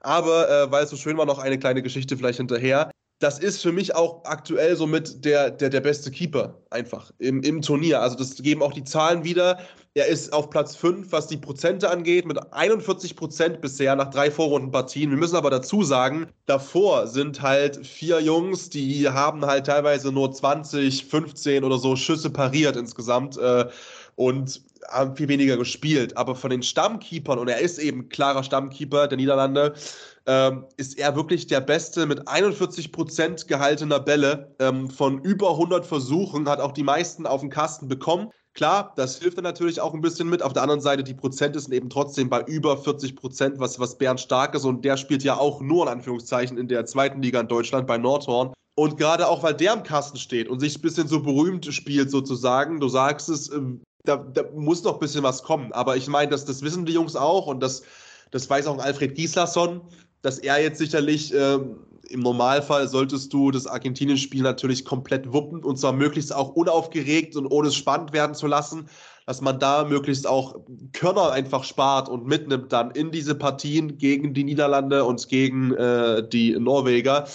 [0.00, 2.90] aber äh, weil es so schön war, noch eine kleine Geschichte vielleicht hinterher
[3.24, 7.62] das ist für mich auch aktuell somit der, der, der beste Keeper einfach im, im
[7.62, 8.00] Turnier.
[8.00, 9.60] Also das geben auch die Zahlen wieder.
[9.96, 14.28] Er ist auf Platz 5, was die Prozente angeht, mit 41 Prozent bisher nach drei
[14.28, 15.08] Vorrundenpartien.
[15.10, 20.32] Wir müssen aber dazu sagen, davor sind halt vier Jungs, die haben halt teilweise nur
[20.32, 23.36] 20, 15 oder so Schüsse pariert insgesamt.
[23.36, 23.66] Äh,
[24.16, 26.16] und haben viel weniger gespielt.
[26.16, 29.74] Aber von den Stammkeepern, und er ist eben klarer Stammkeeper der Niederlande,
[30.26, 36.48] ähm, ist er wirklich der Beste mit 41% gehaltener Bälle ähm, von über 100 Versuchen,
[36.48, 38.30] hat auch die meisten auf den Kasten bekommen.
[38.54, 40.42] Klar, das hilft dann natürlich auch ein bisschen mit.
[40.42, 43.98] Auf der anderen Seite, die Prozente sind eben trotzdem bei über 40 Prozent, was, was
[43.98, 44.64] Bernd stark ist.
[44.64, 47.98] Und der spielt ja auch nur in Anführungszeichen in der zweiten Liga in Deutschland bei
[47.98, 48.52] Nordhorn.
[48.76, 52.10] Und gerade auch, weil der im Kasten steht und sich ein bisschen so berühmt spielt,
[52.10, 55.72] sozusagen, du sagst es, ähm, da, da muss noch ein bisschen was kommen.
[55.72, 57.82] Aber ich meine, das, das wissen die Jungs auch und das,
[58.30, 59.80] das weiß auch Alfred Gislason
[60.24, 61.58] dass er jetzt sicherlich äh,
[62.14, 67.46] im Normalfall solltest du das Argentinien-Spiel natürlich komplett wuppen und zwar möglichst auch unaufgeregt und
[67.46, 68.88] ohne es spannend werden zu lassen,
[69.26, 70.60] dass man da möglichst auch
[70.92, 76.26] Körner einfach spart und mitnimmt dann in diese Partien gegen die Niederlande und gegen äh,
[76.26, 77.26] die Norweger.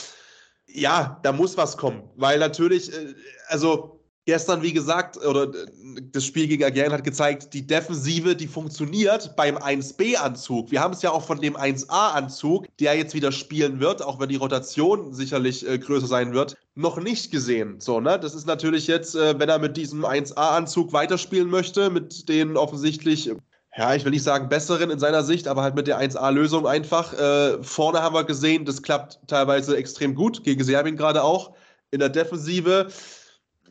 [0.65, 3.15] Ja, da muss was kommen, weil natürlich, äh,
[3.49, 5.67] also gestern, wie gesagt, oder äh,
[6.11, 10.71] das Spiel gegen Algerien hat gezeigt, die Defensive, die funktioniert beim 1B-Anzug.
[10.71, 14.29] Wir haben es ja auch von dem 1A-Anzug, der jetzt wieder spielen wird, auch wenn
[14.29, 17.79] die Rotation sicherlich äh, größer sein wird, noch nicht gesehen.
[17.79, 18.19] So, ne?
[18.19, 23.31] Das ist natürlich jetzt, äh, wenn er mit diesem 1A-Anzug weiterspielen möchte, mit den offensichtlich
[23.77, 27.13] ja, ich will nicht sagen besseren in seiner Sicht, aber halt mit der 1A-Lösung einfach.
[27.13, 31.53] Äh, vorne haben wir gesehen, das klappt teilweise extrem gut, gegen Serbien gerade auch.
[31.91, 32.87] In der Defensive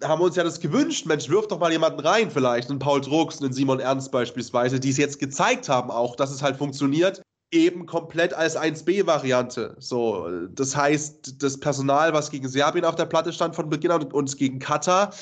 [0.03, 3.01] haben wir uns ja das gewünscht, Mensch, wirf doch mal jemanden rein, vielleicht, einen Paul
[3.01, 7.23] Drucks, einen Simon Ernst beispielsweise, die es jetzt gezeigt haben auch, dass es halt funktioniert,
[7.51, 9.77] eben komplett als 1B-Variante.
[9.79, 14.03] So, das heißt, das Personal, was gegen Serbien auf der Platte stand von Beginn an
[14.05, 15.13] und gegen Katar,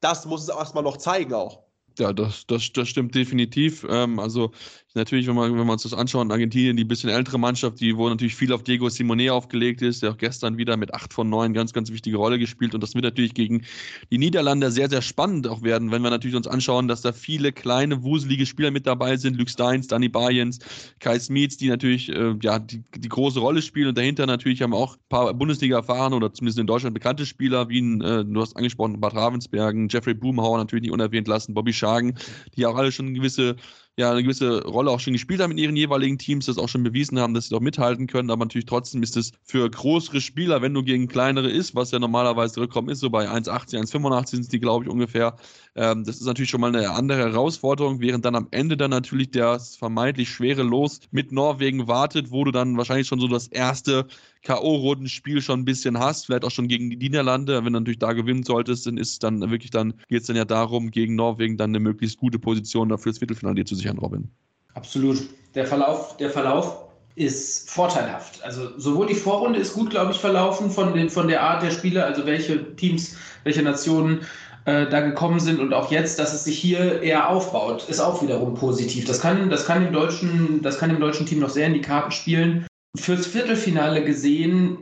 [0.00, 1.62] das muss es erstmal noch zeigen auch.
[1.98, 3.86] Ja, das, das, das stimmt definitiv.
[3.88, 4.50] Ähm, also
[4.96, 8.08] natürlich, wenn man, wenn wir uns das anschauen, Argentinien, die bisschen ältere Mannschaft, die, wo
[8.08, 11.52] natürlich viel auf Diego Simone aufgelegt ist, der auch gestern wieder mit 8 von 9
[11.52, 12.74] ganz, ganz wichtige Rolle gespielt.
[12.74, 13.64] Und das wird natürlich gegen
[14.10, 17.52] die Niederlande sehr, sehr spannend auch werden, wenn wir natürlich uns anschauen, dass da viele
[17.52, 19.36] kleine, wuselige Spieler mit dabei sind.
[19.36, 20.58] Luke Steins, Danny Bayens,
[20.98, 23.88] Kai Smits, die natürlich äh, ja, die, die große Rolle spielen.
[23.88, 27.80] Und dahinter natürlich haben auch ein paar Bundesliga-erfahrene oder zumindest in Deutschland bekannte Spieler, wie
[27.80, 32.14] ein, äh, du hast angesprochen, Bad Ravensbergen, Jeffrey Boomhauer natürlich nicht unerwähnt lassen, Bobby Schagen,
[32.56, 33.56] die auch alle schon gewisse
[33.96, 36.82] ja eine gewisse Rolle auch schon gespielt haben in ihren jeweiligen Teams, das auch schon
[36.82, 38.30] bewiesen haben, dass sie doch mithalten können.
[38.30, 41.98] Aber natürlich trotzdem ist es für größere Spieler, wenn du gegen kleinere ist, was ja
[41.98, 45.36] normalerweise zurückkommen ist, so bei 1,80, 1,85 sind die, glaube ich, ungefähr.
[45.74, 49.30] Ähm, das ist natürlich schon mal eine andere Herausforderung, während dann am Ende dann natürlich
[49.30, 54.06] das vermeintlich schwere Los mit Norwegen wartet, wo du dann wahrscheinlich schon so das erste
[54.46, 57.56] K.O.-Rundenspiel schon ein bisschen hast, vielleicht auch schon gegen die Niederlande.
[57.64, 60.44] Wenn du natürlich da gewinnen solltest, dann ist dann wirklich, dann geht es dann ja
[60.44, 64.30] darum, gegen Norwegen dann eine möglichst gute Position dafür das Viertelfinale zu sichern, Robin.
[64.74, 65.18] Absolut.
[65.56, 66.84] Der Verlauf, der Verlauf
[67.16, 68.44] ist vorteilhaft.
[68.44, 71.72] Also sowohl die Vorrunde ist gut, glaube ich, verlaufen von, den, von der Art der
[71.72, 74.20] Spiele, also welche Teams, welche Nationen
[74.64, 78.22] äh, da gekommen sind und auch jetzt, dass es sich hier eher aufbaut, ist auch
[78.22, 79.06] wiederum positiv.
[79.06, 81.80] Das kann, das kann dem deutschen, das kann dem deutschen Team noch sehr in die
[81.80, 84.78] Karten spielen fürs Viertelfinale gesehen,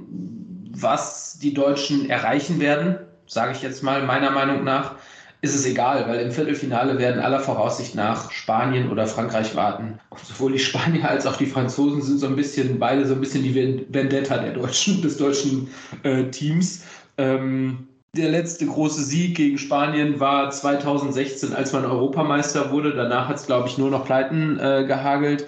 [0.76, 4.96] was die Deutschen erreichen werden, sage ich jetzt mal meiner Meinung nach,
[5.44, 9.98] ist es egal, weil im Viertelfinale werden aller Voraussicht nach Spanien oder Frankreich warten.
[10.08, 13.20] Und sowohl die Spanier als auch die Franzosen sind so ein bisschen, beide so ein
[13.20, 15.68] bisschen die Vendetta der deutschen, des deutschen
[16.02, 16.84] äh, Teams.
[17.18, 22.94] Ähm, der letzte große Sieg gegen Spanien war 2016, als man Europameister wurde.
[22.94, 25.46] Danach hat es, glaube ich, nur noch Pleiten äh, gehagelt.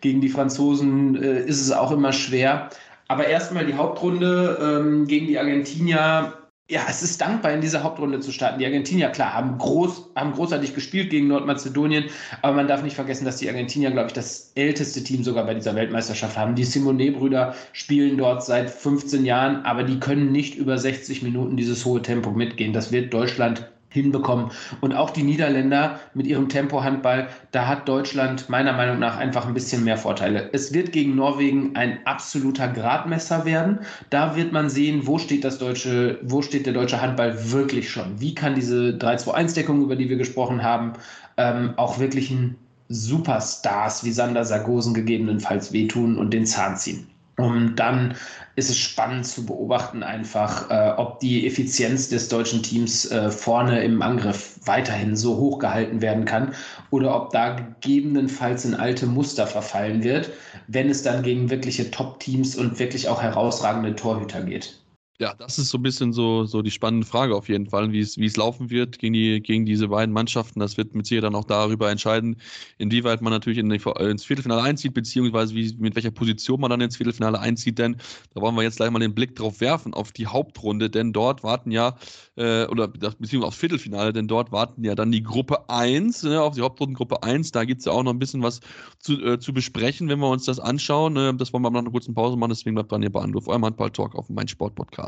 [0.00, 2.70] Gegen die Franzosen äh, ist es auch immer schwer.
[3.08, 6.34] Aber erstmal die Hauptrunde ähm, gegen die Argentinier.
[6.70, 8.58] Ja, es ist dankbar, in dieser Hauptrunde zu starten.
[8.58, 12.10] Die Argentinier, klar, haben, groß, haben großartig gespielt gegen Nordmazedonien,
[12.42, 15.54] aber man darf nicht vergessen, dass die Argentinier, glaube ich, das älteste Team sogar bei
[15.54, 16.54] dieser Weltmeisterschaft haben.
[16.54, 21.86] Die Simonet-Brüder spielen dort seit 15 Jahren, aber die können nicht über 60 Minuten dieses
[21.86, 22.74] hohe Tempo mitgehen.
[22.74, 24.50] Das wird Deutschland hinbekommen.
[24.80, 29.54] Und auch die Niederländer mit ihrem Tempo-Handball, da hat Deutschland meiner Meinung nach einfach ein
[29.54, 30.50] bisschen mehr Vorteile.
[30.52, 33.80] Es wird gegen Norwegen ein absoluter Gradmesser werden.
[34.10, 38.20] Da wird man sehen, wo steht das deutsche, wo steht der deutsche Handball wirklich schon?
[38.20, 40.92] Wie kann diese 3-2-1-Deckung, über die wir gesprochen haben,
[41.36, 42.56] ähm, auch wirklichen
[42.88, 47.06] Superstars wie Sander Sargosen gegebenenfalls wehtun und den Zahn ziehen?
[47.38, 48.16] Um dann
[48.56, 53.84] ist es spannend zu beobachten, einfach, äh, ob die Effizienz des deutschen Teams äh, vorne
[53.84, 56.52] im Angriff weiterhin so hoch gehalten werden kann
[56.90, 60.30] oder ob da gegebenenfalls in alte Muster verfallen wird,
[60.66, 64.80] wenn es dann gegen wirkliche Top-Teams und wirklich auch herausragende Torhüter geht.
[65.20, 67.98] Ja, das ist so ein bisschen so, so die spannende Frage auf jeden Fall, wie
[67.98, 70.60] es, wie es laufen wird gegen, die, gegen diese beiden Mannschaften.
[70.60, 72.36] Das wird mit Sicherheit dann auch darüber entscheiden,
[72.78, 76.80] inwieweit man natürlich in die, ins Viertelfinale einzieht, beziehungsweise wie, mit welcher Position man dann
[76.80, 77.80] ins Viertelfinale einzieht.
[77.80, 77.96] Denn
[78.32, 81.42] da wollen wir jetzt gleich mal den Blick drauf werfen, auf die Hauptrunde, denn dort
[81.42, 81.96] warten ja,
[82.36, 86.54] äh, oder beziehungsweise aufs Viertelfinale, denn dort warten ja dann die Gruppe 1, ne, auf
[86.54, 87.50] die Hauptrundengruppe 1.
[87.50, 88.60] Da gibt es ja auch noch ein bisschen was
[89.00, 91.16] zu, äh, zu besprechen, wenn wir uns das anschauen.
[91.16, 93.48] Äh, das wollen wir nach einer kurzen Pause machen, deswegen bleibt dran hier bei Anruf,
[93.48, 95.07] eurem Handball-Talk auf meinem Sportpodcast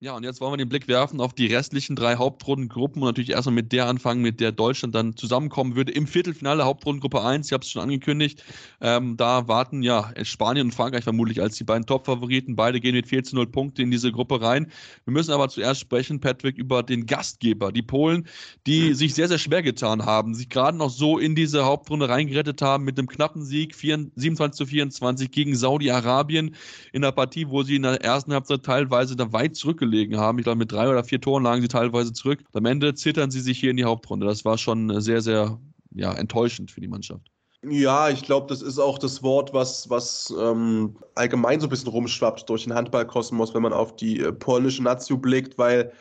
[0.00, 3.30] Ja, und jetzt wollen wir den Blick werfen auf die restlichen drei Hauptrundengruppen und natürlich
[3.30, 7.48] erstmal mit der anfangen, mit der Deutschland dann zusammenkommen würde im Viertelfinale Hauptrundengruppe 1.
[7.48, 8.44] Ich habe es schon angekündigt.
[8.80, 12.54] Ähm, da warten ja Spanien und Frankreich vermutlich als die beiden Top-Favoriten.
[12.54, 14.70] Beide gehen mit 4 zu 0 Punkte in diese Gruppe rein.
[15.04, 18.28] Wir müssen aber zuerst sprechen, Patrick, über den Gastgeber, die Polen,
[18.68, 22.62] die sich sehr, sehr schwer getan haben, sich gerade noch so in diese Hauptrunde reingerettet
[22.62, 26.54] haben mit einem knappen Sieg 27 zu 24 gegen Saudi-Arabien
[26.92, 30.38] in der Partie, wo sie in der ersten Halbzeit teilweise da weit zurückgelegt zurückgelegen haben.
[30.38, 32.40] Ich glaube, mit drei oder vier Toren lagen sie teilweise zurück.
[32.52, 34.26] Am Ende zittern sie sich hier in die Hauptrunde.
[34.26, 35.58] Das war schon sehr, sehr
[35.94, 37.30] ja, enttäuschend für die Mannschaft.
[37.68, 41.88] Ja, ich glaube, das ist auch das Wort, was, was ähm, allgemein so ein bisschen
[41.88, 45.92] rumschwappt durch den Handballkosmos, wenn man auf die äh, polnische Nazio blickt, weil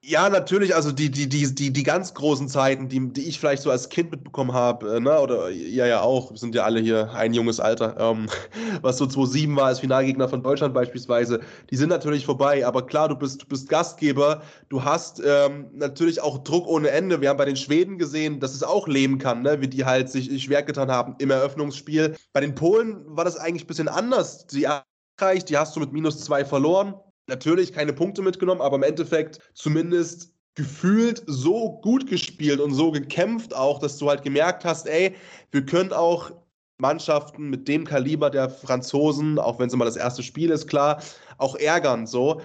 [0.00, 3.62] ja, natürlich, also die, die, die, die, die ganz großen Zeiten, die, die ich vielleicht
[3.62, 6.78] so als Kind mitbekommen habe, äh, ne, oder ja, ja auch, wir sind ja alle
[6.80, 8.28] hier ein junges Alter, ähm,
[8.80, 13.08] was so 2007 war als Finalgegner von Deutschland beispielsweise, die sind natürlich vorbei, aber klar,
[13.08, 17.20] du bist, du bist Gastgeber, du hast ähm, natürlich auch Druck ohne Ende.
[17.20, 20.10] Wir haben bei den Schweden gesehen, dass es auch leben kann, ne, wie die halt
[20.10, 22.16] sich schwer getan haben im Eröffnungsspiel.
[22.32, 24.46] Bei den Polen war das eigentlich ein bisschen anders.
[24.46, 26.94] Die Erreicht, die hast du mit minus zwei verloren
[27.28, 33.54] natürlich keine Punkte mitgenommen, aber im Endeffekt zumindest gefühlt so gut gespielt und so gekämpft
[33.54, 35.14] auch, dass du halt gemerkt hast, ey,
[35.52, 36.32] wir können auch
[36.78, 41.02] Mannschaften mit dem Kaliber der Franzosen, auch wenn es immer das erste Spiel ist, klar,
[41.38, 42.40] auch ärgern so.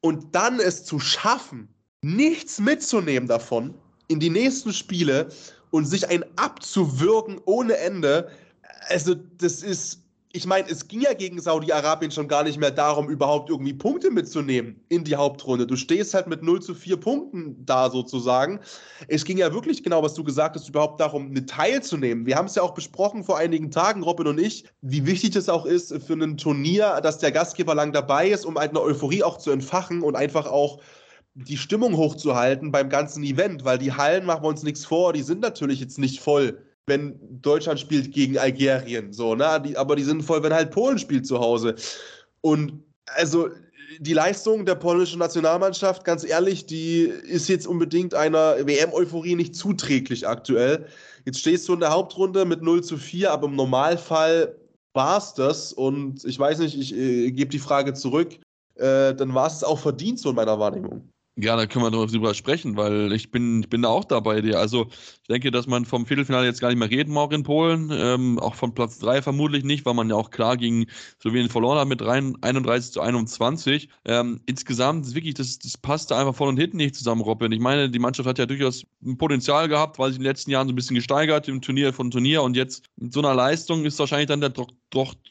[0.00, 1.68] Und dann es zu schaffen,
[2.02, 3.74] nichts mitzunehmen davon
[4.08, 5.28] in die nächsten Spiele
[5.70, 8.30] und sich ein abzuwirken ohne Ende,
[8.88, 10.05] also das ist
[10.36, 14.10] ich meine, es ging ja gegen Saudi-Arabien schon gar nicht mehr darum, überhaupt irgendwie Punkte
[14.10, 15.66] mitzunehmen in die Hauptrunde.
[15.66, 18.60] Du stehst halt mit 0 zu 4 Punkten da sozusagen.
[19.08, 22.26] Es ging ja wirklich genau, was du gesagt hast, überhaupt darum, eine teilzunehmen.
[22.26, 25.48] Wir haben es ja auch besprochen vor einigen Tagen, Robin und ich, wie wichtig es
[25.48, 29.22] auch ist für ein Turnier, dass der Gastgeber lang dabei ist, um halt eine Euphorie
[29.22, 30.82] auch zu entfachen und einfach auch
[31.32, 35.22] die Stimmung hochzuhalten beim ganzen Event, weil die Hallen, machen wir uns nichts vor, die
[35.22, 39.60] sind natürlich jetzt nicht voll wenn Deutschland spielt gegen Algerien, so, ne?
[39.64, 41.74] Die, aber die sind voll, wenn halt Polen spielt zu Hause.
[42.40, 43.48] Und also
[43.98, 50.26] die Leistung der polnischen Nationalmannschaft, ganz ehrlich, die ist jetzt unbedingt einer WM-Euphorie nicht zuträglich
[50.26, 50.86] aktuell.
[51.24, 54.54] Jetzt stehst du in der Hauptrunde mit 0 zu 4, aber im Normalfall
[54.92, 55.72] war es das.
[55.72, 58.34] Und ich weiß nicht, ich äh, gebe die Frage zurück.
[58.76, 61.08] Äh, dann war es auch verdient, so in meiner Wahrnehmung.
[61.38, 64.58] Ja, da können wir drüber sprechen, weil ich bin, ich bin da auch dabei dir.
[64.58, 67.90] Also ich denke, dass man vom Viertelfinale jetzt gar nicht mehr reden mag in Polen.
[67.92, 70.86] Ähm, auch von Platz 3 vermutlich nicht, weil man ja auch klar gegen
[71.20, 73.90] Slowenien verloren hat mit rein 31 zu 21.
[74.06, 77.52] Ähm, insgesamt ist wirklich, das, das passte einfach vorne und hinten nicht zusammen, Robin.
[77.52, 80.52] Ich meine, die Mannschaft hat ja durchaus ein Potenzial gehabt, weil sich in den letzten
[80.52, 83.84] Jahren so ein bisschen gesteigert im Turnier von Turnier und jetzt mit so einer Leistung
[83.84, 84.70] ist wahrscheinlich dann der Druck,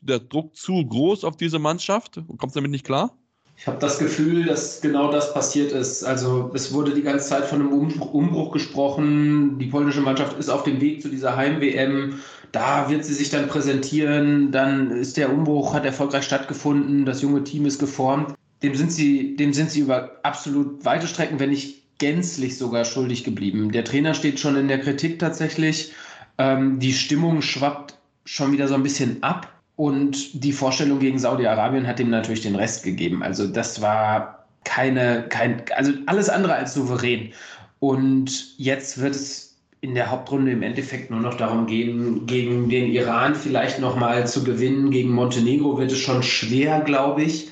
[0.03, 2.21] der Druck zu groß auf diese Mannschaft.
[2.37, 3.17] Kommt damit nicht klar?
[3.57, 6.03] Ich habe das Gefühl, dass genau das passiert ist.
[6.03, 9.57] Also es wurde die ganze Zeit von einem Umbruch, Umbruch gesprochen.
[9.59, 12.19] Die polnische Mannschaft ist auf dem Weg zu dieser Heim-WM.
[12.51, 14.51] Da wird sie sich dann präsentieren.
[14.51, 17.05] Dann ist der Umbruch, hat erfolgreich stattgefunden.
[17.05, 18.35] Das junge Team ist geformt.
[18.61, 23.23] Dem sind sie, dem sind sie über absolut weite Strecken, wenn nicht gänzlich sogar schuldig
[23.23, 23.71] geblieben.
[23.71, 25.93] Der Trainer steht schon in der Kritik tatsächlich.
[26.37, 29.54] Ähm, die Stimmung schwappt schon wieder so ein bisschen ab.
[29.75, 33.23] Und die Vorstellung gegen Saudi-Arabien hat ihm natürlich den Rest gegeben.
[33.23, 37.31] Also das war keine, kein, also alles andere als souverän.
[37.79, 42.91] Und jetzt wird es in der Hauptrunde im Endeffekt nur noch darum gehen, gegen den
[42.91, 44.91] Iran vielleicht nochmal zu gewinnen.
[44.91, 47.51] Gegen Montenegro wird es schon schwer, glaube ich.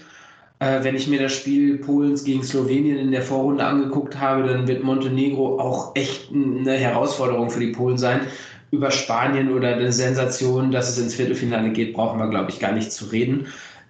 [0.60, 4.68] Äh, wenn ich mir das Spiel Polens gegen Slowenien in der Vorrunde angeguckt habe, dann
[4.68, 8.22] wird Montenegro auch echt eine Herausforderung für die Polen sein
[8.74, 12.72] über Spanien oder eine Sensation, dass es ins Viertelfinale geht, brauchen wir, glaube ich, gar
[12.72, 13.46] nicht zu reden.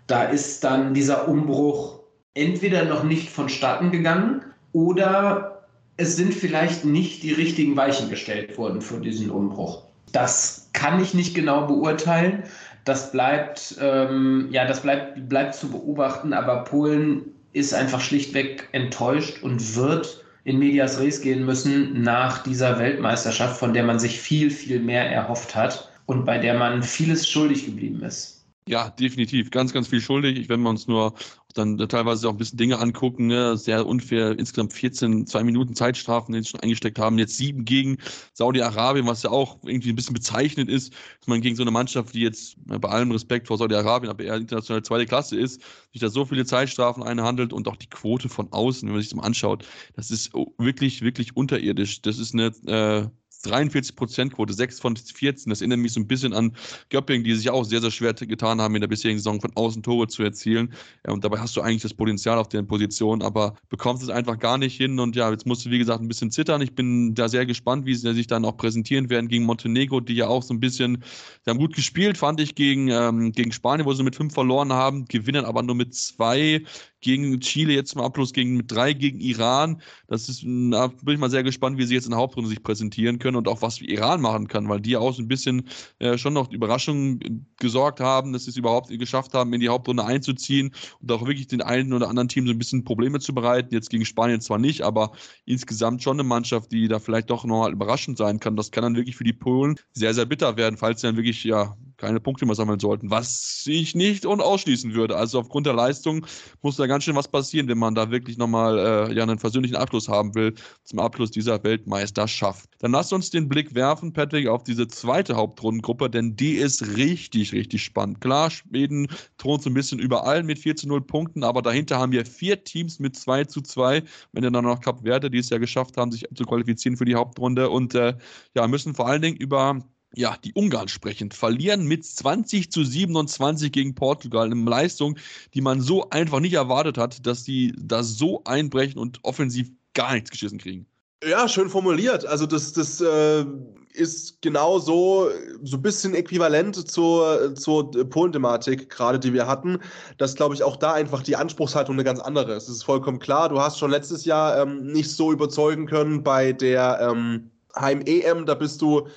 [0.08, 2.02] Da ist dann dieser Umbruch
[2.34, 4.42] entweder noch nicht vonstatten gegangen
[4.74, 5.64] oder
[5.96, 9.84] es sind vielleicht nicht die richtigen Weichen gestellt worden für diesen Umbruch.
[10.12, 12.44] Das kann ich nicht genau beurteilen.
[12.84, 17.22] Das bleibt, ähm, ja, das bleibt, bleibt zu beobachten, aber Polen
[17.54, 23.74] ist einfach schlichtweg enttäuscht und wird in Medias Res gehen müssen nach dieser Weltmeisterschaft, von
[23.74, 28.02] der man sich viel, viel mehr erhofft hat und bei der man vieles schuldig geblieben
[28.04, 28.33] ist.
[28.68, 29.52] Ja, definitiv.
[29.52, 30.48] Ganz, ganz viel schuldig.
[30.48, 31.14] Wenn wir uns nur
[31.54, 33.58] dann teilweise auch ein bisschen Dinge angucken, ne?
[33.58, 34.38] sehr unfair.
[34.38, 37.18] Insgesamt 14, zwei Minuten Zeitstrafen, die sie schon eingesteckt haben.
[37.20, 37.98] Jetzt sieben gegen
[38.34, 42.14] Saudi-Arabien, was ja auch irgendwie ein bisschen bezeichnend ist, dass man gegen so eine Mannschaft,
[42.16, 46.10] die jetzt bei allem Respekt vor Saudi-Arabien, aber eher international zweite Klasse ist, sich da
[46.10, 49.24] so viele Zeitstrafen einhandelt und auch die Quote von außen, wenn man sich das mal
[49.26, 52.02] anschaut, das ist wirklich, wirklich unterirdisch.
[52.02, 53.08] Das ist eine äh,
[53.44, 55.50] 43%-Quote, 6 von 14.
[55.50, 56.56] Das erinnert mich so ein bisschen an
[56.90, 59.84] Göpping, die sich auch sehr, sehr schwer getan haben, in der bisherigen Saison von außen
[59.84, 60.74] Tore zu erzielen.
[61.08, 64.58] Und dabei hast du eigentlich das Potenzial auf der Position, aber bekommst es einfach gar
[64.58, 65.00] nicht hin.
[65.00, 66.62] Und ja, jetzt musst du, wie gesagt, ein bisschen zittern.
[66.62, 70.16] Ich bin da sehr gespannt, wie sie sich dann auch präsentieren werden gegen Montenegro, die
[70.16, 71.04] ja auch so ein bisschen,
[71.44, 74.72] sie haben gut gespielt, fand ich, gegen, ähm, gegen Spanien, wo sie mit fünf verloren
[74.74, 76.64] haben, gewinnen aber nur mit zwei
[77.04, 79.82] gegen Chile jetzt zum Abschluss gegen mit drei gegen Iran.
[80.08, 82.64] Das ist, da bin ich mal sehr gespannt, wie sie jetzt in der Hauptrunde sich
[82.64, 85.68] präsentieren können und auch was Iran machen kann, weil die auch so ein bisschen
[86.00, 90.06] äh, schon noch Überraschungen gesorgt haben, dass sie es überhaupt geschafft haben, in die Hauptrunde
[90.06, 93.74] einzuziehen und auch wirklich den einen oder anderen Team so ein bisschen Probleme zu bereiten.
[93.74, 95.12] Jetzt gegen Spanien zwar nicht, aber
[95.46, 98.56] insgesamt schon eine Mannschaft, die da vielleicht doch nochmal überraschend sein kann.
[98.56, 101.44] Das kann dann wirklich für die Polen sehr, sehr bitter werden, falls sie dann wirklich
[101.44, 105.16] ja keine Punkte mehr sammeln sollten, was ich nicht unausschließen würde.
[105.16, 106.26] Also aufgrund der Leistung
[106.62, 109.78] muss da ganz schön was passieren, wenn man da wirklich nochmal äh, ja, einen versöhnlichen
[109.78, 112.70] Abschluss haben will zum Abschluss dieser Weltmeisterschaft.
[112.80, 117.54] Dann lass uns den Blick werfen, Patrick, auf diese zweite Hauptrundengruppe, denn die ist richtig,
[117.54, 118.20] richtig spannend.
[118.20, 122.12] Klar, Schweden thront so ein bisschen überall mit 4 zu 0 Punkten, aber dahinter haben
[122.12, 125.58] wir vier Teams mit 2 zu 2, wenn dann noch Kap Verde, die es ja
[125.58, 128.14] geschafft haben, sich zu qualifizieren für die Hauptrunde und äh,
[128.56, 129.80] ja, müssen vor allen Dingen über
[130.16, 134.46] ja, die Ungarn sprechend, verlieren mit 20 zu 27 gegen Portugal.
[134.46, 135.18] Eine Leistung,
[135.54, 140.14] die man so einfach nicht erwartet hat, dass die da so einbrechen und offensiv gar
[140.14, 140.86] nichts geschissen kriegen.
[141.28, 142.26] Ja, schön formuliert.
[142.26, 143.46] Also das, das äh,
[143.94, 145.30] ist genau so,
[145.64, 149.80] so ein bisschen äquivalent zur, zur Polen-Thematik gerade, die wir hatten.
[150.18, 152.64] Dass, glaube ich, auch da einfach die Anspruchshaltung eine ganz andere ist.
[152.64, 153.50] Es ist vollkommen klar.
[153.50, 158.46] Du hast schon letztes Jahr ähm, nicht so überzeugen können bei der ähm, Heim-EM.
[158.46, 159.08] Da bist du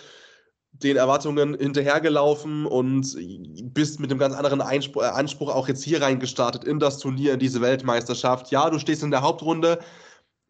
[0.83, 3.17] den Erwartungen hinterhergelaufen und
[3.75, 7.35] bist mit einem ganz anderen Einspruch, äh, Anspruch auch jetzt hier reingestartet in das Turnier,
[7.35, 8.51] in diese Weltmeisterschaft.
[8.51, 9.79] Ja, du stehst in der Hauptrunde.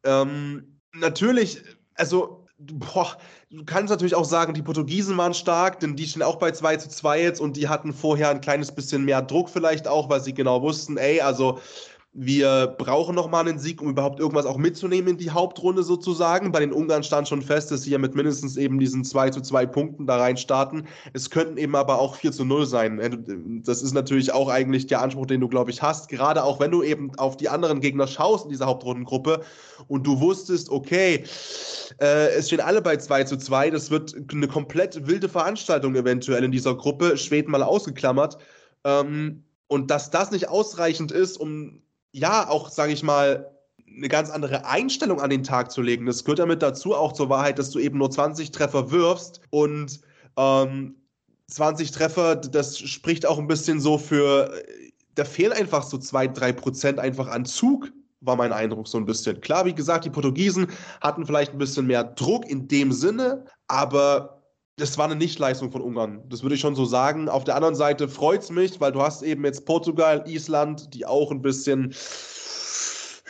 [0.05, 1.63] Ähm, natürlich,
[1.95, 3.17] also boah,
[3.51, 6.77] du kannst natürlich auch sagen, die Portugiesen waren stark, denn die stehen auch bei 2
[6.79, 10.23] zu 2 jetzt und die hatten vorher ein kleines bisschen mehr Druck vielleicht auch, weil
[10.23, 11.61] sie genau wussten, ey, also
[12.19, 16.51] wir brauchen nochmal einen Sieg, um überhaupt irgendwas auch mitzunehmen in die Hauptrunde sozusagen.
[16.51, 19.43] Bei den Ungarn stand schon fest, dass sie ja mit mindestens eben diesen 2 zu
[19.43, 20.87] 2 Punkten da rein starten.
[21.13, 22.99] Es könnten eben aber auch 4 zu 0 sein.
[23.01, 23.11] Äh,
[23.65, 26.09] das ist natürlich auch eigentlich der Anspruch, den du, glaube ich, hast.
[26.09, 29.43] Gerade auch wenn du eben auf die anderen Gegner schaust in dieser Hauptrundengruppe
[29.87, 31.25] und du wusstest, okay,
[32.01, 33.69] äh, es stehen alle bei 2 zu 2.
[33.69, 37.19] Das wird eine komplett wilde Veranstaltung eventuell in dieser Gruppe.
[37.19, 38.39] Schweden mal ausgeklammert.
[38.85, 41.83] Ähm, und dass das nicht ausreichend ist, um
[42.17, 43.51] ja, auch, sage ich mal,
[43.95, 46.07] eine ganz andere Einstellung an den Tag zu legen.
[46.07, 50.01] Das gehört damit dazu auch zur Wahrheit, dass du eben nur 20 Treffer wirfst und
[50.39, 50.97] ähm,
[51.49, 54.51] 20 Treffer, das spricht auch ein bisschen so für,
[55.15, 57.93] da fehlen einfach so 2, 3 Prozent einfach an Zug,
[58.23, 59.43] war mein Eindruck so ein bisschen.
[59.43, 60.69] Klar, wie gesagt, die Portugiesen
[61.03, 64.43] hatten vielleicht ein bisschen mehr Druck in dem Sinne, aber
[64.77, 66.23] das war eine Nichtleistung von Ungarn.
[66.29, 67.31] Das würde ich schon so sagen.
[67.31, 71.07] Auf der anderen Seite freut es mich, weil du hast eben jetzt Portugal, Island, die
[71.07, 71.95] auch ein bisschen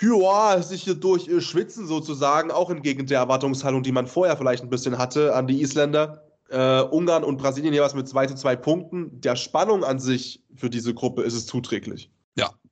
[0.01, 4.71] ja, sich hier durch schwitzen sozusagen, auch entgegen der Erwartungshaltung, die man vorher vielleicht ein
[4.71, 6.25] bisschen hatte an die Isländer.
[6.49, 9.21] Äh, Ungarn und Brasilien jeweils mit 2 zu 2 Punkten.
[9.21, 12.11] Der Spannung an sich für diese Gruppe ist es zuträglich.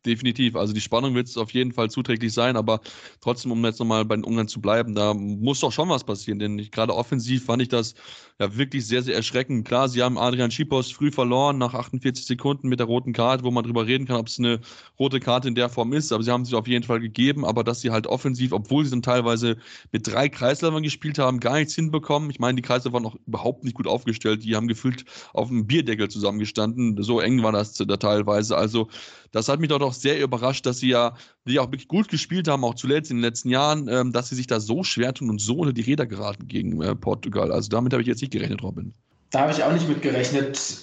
[0.06, 0.54] Definitiv.
[0.54, 2.80] Also die Spannung wird es auf jeden Fall zuträglich sein, aber
[3.22, 6.38] trotzdem, um jetzt nochmal bei den Ungarn zu bleiben, da muss doch schon was passieren,
[6.38, 7.94] denn gerade offensiv fand ich das
[8.38, 9.66] ja wirklich sehr, sehr erschreckend.
[9.66, 13.50] Klar, sie haben Adrian Schipos früh verloren, nach 48 Sekunden mit der roten Karte, wo
[13.50, 14.60] man drüber reden kann, ob es eine
[14.98, 17.64] rote Karte in der Form ist, aber sie haben sich auf jeden Fall gegeben, aber
[17.64, 19.56] dass sie halt offensiv, obwohl sie dann teilweise
[19.90, 22.28] mit drei Kreisläufern gespielt haben, gar nichts hinbekommen.
[22.28, 25.66] Ich meine, die Kreisläufer waren auch überhaupt nicht gut aufgestellt, die haben gefühlt auf dem
[25.66, 28.58] Bierdeckel zusammengestanden, so eng war das da teilweise.
[28.58, 28.88] Also
[29.34, 31.14] das hat mich doch, doch sehr überrascht, dass sie ja
[31.44, 34.36] die auch wirklich gut gespielt haben, auch zuletzt in den letzten Jahren, ähm, dass sie
[34.36, 37.50] sich da so schwer tun und so unter die Räder geraten gegen äh, Portugal.
[37.50, 38.94] Also damit habe ich jetzt nicht gerechnet, Robin.
[39.30, 40.78] Da habe ich auch nicht mit gerechnet.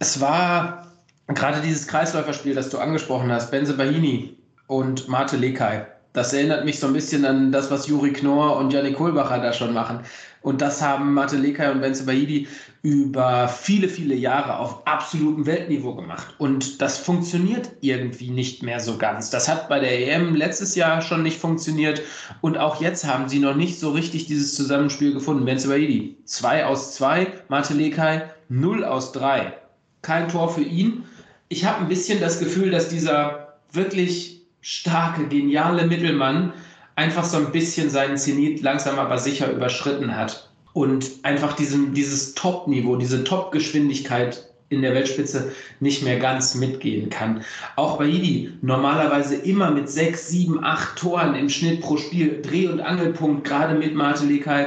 [0.00, 0.92] Es war
[1.28, 4.36] gerade dieses Kreisläuferspiel, das du angesprochen hast, Benze Bahini
[4.66, 5.86] und Mate Lekai.
[6.12, 9.52] Das erinnert mich so ein bisschen an das, was Juri Knorr und Janik Kohlbacher da
[9.52, 10.00] schon machen.
[10.42, 12.48] Und das haben Mate Lekai und Benze Bahidi
[12.82, 16.34] über viele, viele Jahre auf absolutem Weltniveau gemacht.
[16.38, 19.30] Und das funktioniert irgendwie nicht mehr so ganz.
[19.30, 22.02] Das hat bei der EM letztes Jahr schon nicht funktioniert.
[22.40, 25.44] Und auch jetzt haben sie noch nicht so richtig dieses Zusammenspiel gefunden.
[25.44, 29.54] Benze Bahidi, 2 aus 2, Mate Lekai, 0 aus 3.
[30.02, 31.04] Kein Tor für ihn.
[31.48, 36.54] Ich habe ein bisschen das Gefühl, dass dieser wirklich starke, geniale Mittelmann
[36.96, 40.48] einfach so ein bisschen seinen Zenit langsam aber sicher überschritten hat.
[40.72, 47.42] Und einfach diesem, dieses Top-Niveau, diese Top-Geschwindigkeit in der Weltspitze nicht mehr ganz mitgehen kann.
[47.76, 52.68] Auch bei Idi normalerweise immer mit sechs, sieben, acht Toren im Schnitt pro Spiel, Dreh-
[52.68, 54.66] und Angelpunkt, gerade mit Martelikay.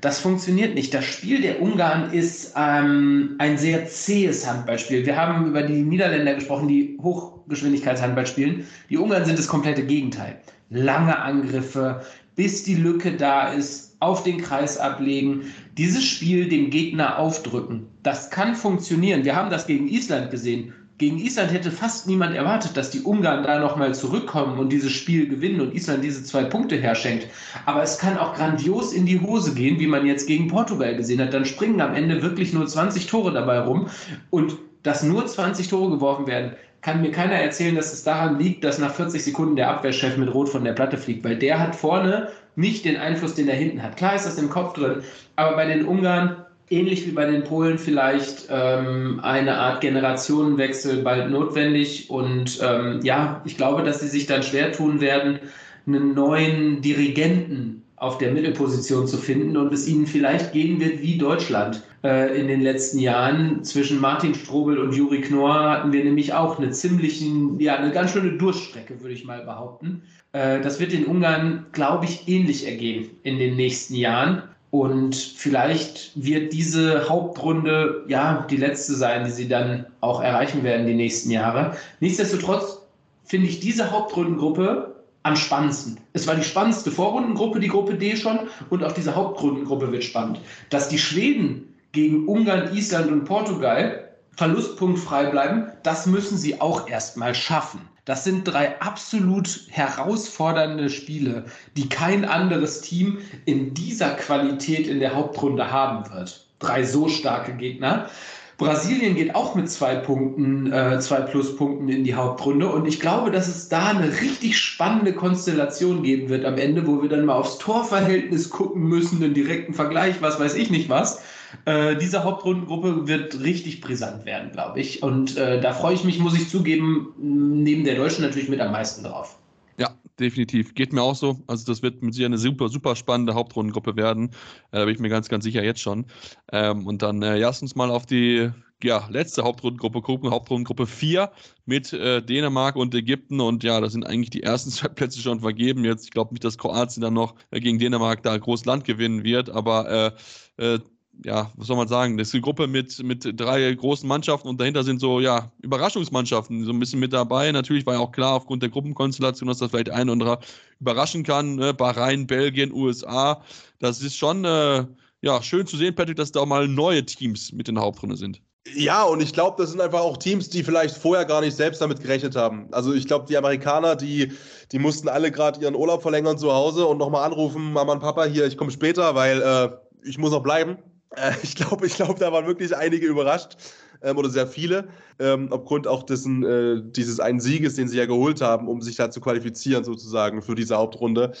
[0.00, 0.94] Das funktioniert nicht.
[0.94, 5.04] Das Spiel der Ungarn ist ähm, ein sehr zähes Handballspiel.
[5.04, 8.66] Wir haben über die Niederländer gesprochen, die Hochgeschwindigkeitshandball spielen.
[8.90, 10.40] Die Ungarn sind das komplette Gegenteil.
[10.70, 12.02] Lange Angriffe,
[12.36, 17.86] bis die Lücke da ist, auf den Kreis ablegen, dieses Spiel dem Gegner aufdrücken.
[18.02, 19.24] Das kann funktionieren.
[19.24, 20.72] Wir haben das gegen Island gesehen.
[20.98, 25.28] Gegen Island hätte fast niemand erwartet, dass die Ungarn da nochmal zurückkommen und dieses Spiel
[25.28, 27.28] gewinnen und Island diese zwei Punkte herschenkt.
[27.66, 31.20] Aber es kann auch grandios in die Hose gehen, wie man jetzt gegen Portugal gesehen
[31.20, 31.32] hat.
[31.32, 33.86] Dann springen am Ende wirklich nur 20 Tore dabei rum
[34.30, 38.64] und dass nur 20 Tore geworfen werden, kann mir keiner erzählen, dass es daran liegt,
[38.64, 41.74] dass nach 40 Sekunden der Abwehrchef mit Rot von der Platte fliegt, weil der hat
[41.74, 42.28] vorne
[42.58, 43.96] nicht den Einfluss, den er hinten hat.
[43.96, 45.02] Klar ist das im Kopf drin,
[45.36, 51.30] aber bei den Ungarn, ähnlich wie bei den Polen, vielleicht ähm, eine Art Generationenwechsel bald
[51.30, 52.10] notwendig.
[52.10, 55.38] Und ähm, ja, ich glaube, dass sie sich dann schwer tun werden,
[55.86, 61.16] einen neuen Dirigenten auf der Mittelposition zu finden und es ihnen vielleicht gehen wird wie
[61.16, 63.64] Deutschland äh, in den letzten Jahren.
[63.64, 68.12] Zwischen Martin Strobel und Juri Knorr hatten wir nämlich auch eine ziemlichen, ja, eine ganz
[68.12, 70.02] schöne Durststrecke, würde ich mal behaupten.
[70.32, 74.42] Äh, das wird den Ungarn, glaube ich, ähnlich ergehen in den nächsten Jahren.
[74.70, 80.86] Und vielleicht wird diese Hauptrunde ja die letzte sein, die sie dann auch erreichen werden
[80.86, 81.76] die nächsten Jahre.
[82.00, 82.82] Nichtsdestotrotz
[83.24, 85.98] finde ich diese Hauptrundengruppe am spannendsten.
[86.12, 90.40] Es war die spannendste Vorrundengruppe, die Gruppe D schon, und auch diese Hauptrundengruppe wird spannend.
[90.70, 97.34] Dass die Schweden gegen Ungarn, Island und Portugal verlustpunktfrei bleiben, das müssen sie auch erstmal
[97.34, 97.80] schaffen.
[98.08, 101.44] Das sind drei absolut herausfordernde Spiele,
[101.76, 106.46] die kein anderes Team in dieser Qualität in der Hauptrunde haben wird.
[106.58, 108.08] drei so starke Gegner.
[108.56, 112.72] Brasilien geht auch mit zwei Punkten, äh, zwei Pluspunkten in die Hauptrunde.
[112.72, 117.02] Und ich glaube, dass es da eine richtig spannende Konstellation geben wird am Ende, wo
[117.02, 121.20] wir dann mal aufs Torverhältnis gucken müssen, einen direkten Vergleich, was weiß ich nicht was.
[121.64, 125.02] Äh, diese Hauptrundengruppe wird richtig brisant werden, glaube ich.
[125.02, 128.72] Und äh, da freue ich mich, muss ich zugeben, neben der Deutschen natürlich mit am
[128.72, 129.38] meisten drauf.
[129.78, 130.74] Ja, definitiv.
[130.74, 131.40] Geht mir auch so.
[131.46, 134.30] Also das wird mit sicher eine super, super spannende Hauptrundengruppe werden.
[134.72, 136.06] Äh, da bin ich mir ganz, ganz sicher jetzt schon.
[136.52, 138.50] Ähm, und dann äh, lass uns mal auf die
[138.82, 141.30] ja, letzte Hauptrundengruppe gucken, Hauptrundengruppe 4
[141.64, 143.40] mit äh, Dänemark und Ägypten.
[143.40, 145.84] Und ja, da sind eigentlich die ersten zwei Plätze schon vergeben.
[145.84, 149.24] Jetzt, ich glaube nicht, dass Kroatien dann noch äh, gegen Dänemark da groß Land gewinnen
[149.24, 150.14] wird, aber
[150.58, 150.78] äh, äh,
[151.24, 154.60] ja, was soll man sagen, das ist eine Gruppe mit, mit drei großen Mannschaften und
[154.60, 157.50] dahinter sind so, ja, Überraschungsmannschaften so ein bisschen mit dabei.
[157.52, 160.38] Natürlich war ja auch klar aufgrund der Gruppenkonstellation, dass das vielleicht ein oder andere
[160.80, 161.56] überraschen kann.
[161.56, 161.74] Ne?
[161.74, 163.42] Bahrain, Belgien, USA.
[163.78, 164.84] Das ist schon, äh,
[165.20, 168.16] ja, schön zu sehen, Patrick, dass da auch mal neue Teams mit in der Hauptrunde
[168.16, 168.40] sind.
[168.74, 171.80] Ja, und ich glaube, das sind einfach auch Teams, die vielleicht vorher gar nicht selbst
[171.80, 172.68] damit gerechnet haben.
[172.70, 174.32] Also ich glaube, die Amerikaner, die,
[174.72, 178.24] die mussten alle gerade ihren Urlaub verlängern zu Hause und nochmal anrufen, Mama und Papa,
[178.24, 179.70] hier, ich komme später, weil äh,
[180.06, 180.78] ich muss noch bleiben.
[181.16, 183.56] Äh, ich glaube, ich glaub, da waren wirklich einige überrascht
[184.02, 184.88] ähm, oder sehr viele,
[185.18, 188.96] ähm, aufgrund auch dessen, äh, dieses einen Sieges, den sie ja geholt haben, um sich
[188.96, 191.32] da zu qualifizieren sozusagen für diese Hauptrunde.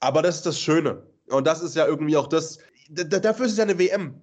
[0.00, 1.02] Aber das ist das Schöne.
[1.28, 2.58] Und das ist ja irgendwie auch das,
[2.88, 4.14] dafür ist es ja eine WM.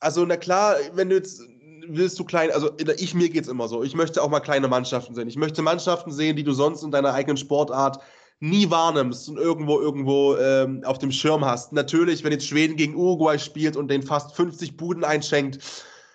[0.00, 1.42] Also, na klar, wenn du jetzt
[1.88, 3.82] willst du klein, also ich, mir geht es immer so.
[3.82, 5.28] Ich möchte auch mal kleine Mannschaften sehen.
[5.28, 7.98] Ich möchte Mannschaften sehen, die du sonst in deiner eigenen Sportart
[8.42, 11.72] nie wahrnimmst und irgendwo irgendwo ähm, auf dem Schirm hast.
[11.72, 15.60] Natürlich, wenn jetzt Schweden gegen Uruguay spielt und den fast 50 Buden einschenkt,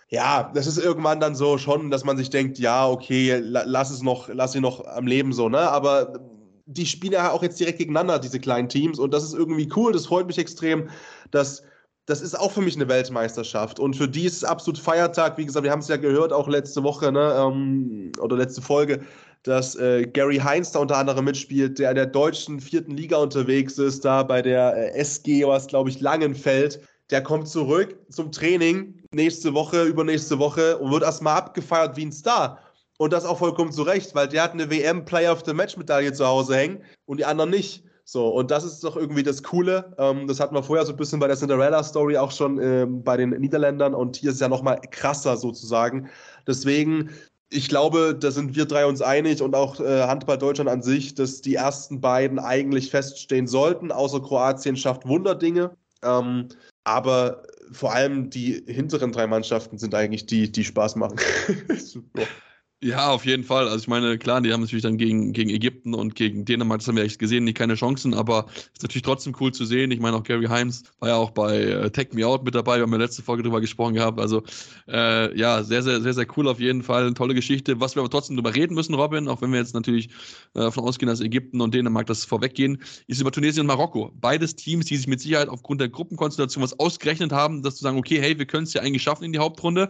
[0.10, 4.02] ja, das ist irgendwann dann so schon, dass man sich denkt, ja, okay, lass es
[4.02, 5.60] noch, lass sie noch am Leben so, ne?
[5.60, 6.20] Aber
[6.66, 9.94] die spielen ja auch jetzt direkt gegeneinander, diese kleinen Teams, und das ist irgendwie cool,
[9.94, 10.90] das freut mich extrem,
[11.32, 11.64] dass
[12.08, 13.82] das ist auch für mich eine Weltmeisterschaft.
[13.82, 15.38] Und für die ist es absolut Feiertag.
[15.38, 19.02] Wie gesagt, wir haben es ja gehört, auch letzte Woche, ne, ähm, oder letzte Folge,
[19.48, 23.78] dass äh, Gary Heinz da unter anderem mitspielt, der in der deutschen vierten Liga unterwegs
[23.78, 26.82] ist, da bei der äh, SG, was glaube ich Langenfeld.
[27.10, 32.12] Der kommt zurück zum Training nächste Woche, übernächste Woche und wird erstmal abgefeiert wie ein
[32.12, 32.60] Star.
[32.98, 35.78] Und das auch vollkommen zu Recht, weil der hat eine WM Player of the Match
[35.78, 37.84] Medaille zu Hause hängen und die anderen nicht.
[38.04, 39.94] So, und das ist doch irgendwie das Coole.
[39.98, 43.18] Ähm, das hatten wir vorher so ein bisschen bei der Cinderella-Story auch schon ähm, bei
[43.18, 46.10] den Niederländern und hier ist es ja nochmal krasser sozusagen.
[46.48, 47.10] Deswegen
[47.50, 51.16] ich glaube, da sind wir drei uns einig und auch äh, Handball Deutschland an sich,
[51.16, 55.72] dass die ersten beiden eigentlich feststehen sollten, außer Kroatien schafft Wunderdinge.
[56.04, 56.50] Ähm,
[56.84, 61.18] aber vor allem die hinteren drei Mannschaften sind eigentlich die, die Spaß machen.
[62.84, 63.68] Ja, auf jeden Fall.
[63.68, 66.88] Also ich meine, klar, die haben natürlich dann gegen, gegen Ägypten und gegen Dänemark, das
[66.88, 69.90] haben wir echt gesehen, nicht keine Chancen, aber ist natürlich trotzdem cool zu sehen.
[69.90, 72.76] Ich meine, auch Gary Himes war ja auch bei äh, Take Me Out mit dabei,
[72.76, 74.20] wir haben ja letzte Folge drüber gesprochen gehabt.
[74.20, 74.44] Also
[74.88, 77.02] äh, ja, sehr, sehr, sehr, sehr cool auf jeden Fall.
[77.06, 77.80] Eine tolle Geschichte.
[77.80, 80.10] Was wir aber trotzdem drüber reden müssen, Robin, auch wenn wir jetzt natürlich
[80.54, 84.12] äh, davon ausgehen, dass Ägypten und Dänemark das vorweggehen, ist über Tunesien und Marokko.
[84.22, 87.98] Beides Teams, die sich mit Sicherheit aufgrund der Gruppenkonstellation was ausgerechnet haben, dass zu sagen,
[87.98, 89.90] okay, hey, wir können es ja eigentlich schaffen in die Hauptrunde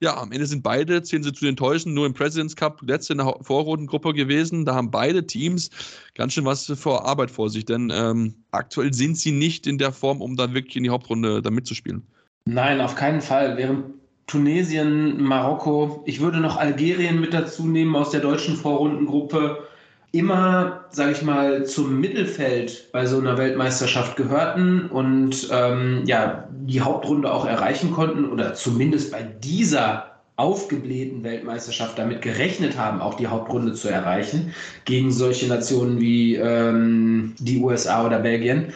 [0.00, 3.14] ja, am Ende sind beide, zählen sie zu den Täuschen, nur im Presidents Cup letzte
[3.14, 4.64] in der Vorrundengruppe gewesen.
[4.64, 5.70] Da haben beide Teams
[6.14, 9.92] ganz schön was vor Arbeit vor sich, denn ähm, aktuell sind sie nicht in der
[9.92, 12.06] Form, um dann wirklich in die Hauptrunde da mitzuspielen.
[12.44, 13.56] Nein, auf keinen Fall.
[13.56, 13.86] Während
[14.28, 19.66] Tunesien, Marokko, ich würde noch Algerien mit dazu nehmen aus der deutschen Vorrundengruppe
[20.12, 26.80] immer, sage ich mal, zum Mittelfeld bei so einer Weltmeisterschaft gehörten und ähm, ja, die
[26.80, 33.26] Hauptrunde auch erreichen konnten oder zumindest bei dieser aufgeblähten Weltmeisterschaft damit gerechnet haben, auch die
[33.26, 34.54] Hauptrunde zu erreichen,
[34.84, 38.72] gegen solche Nationen wie ähm, die USA oder Belgien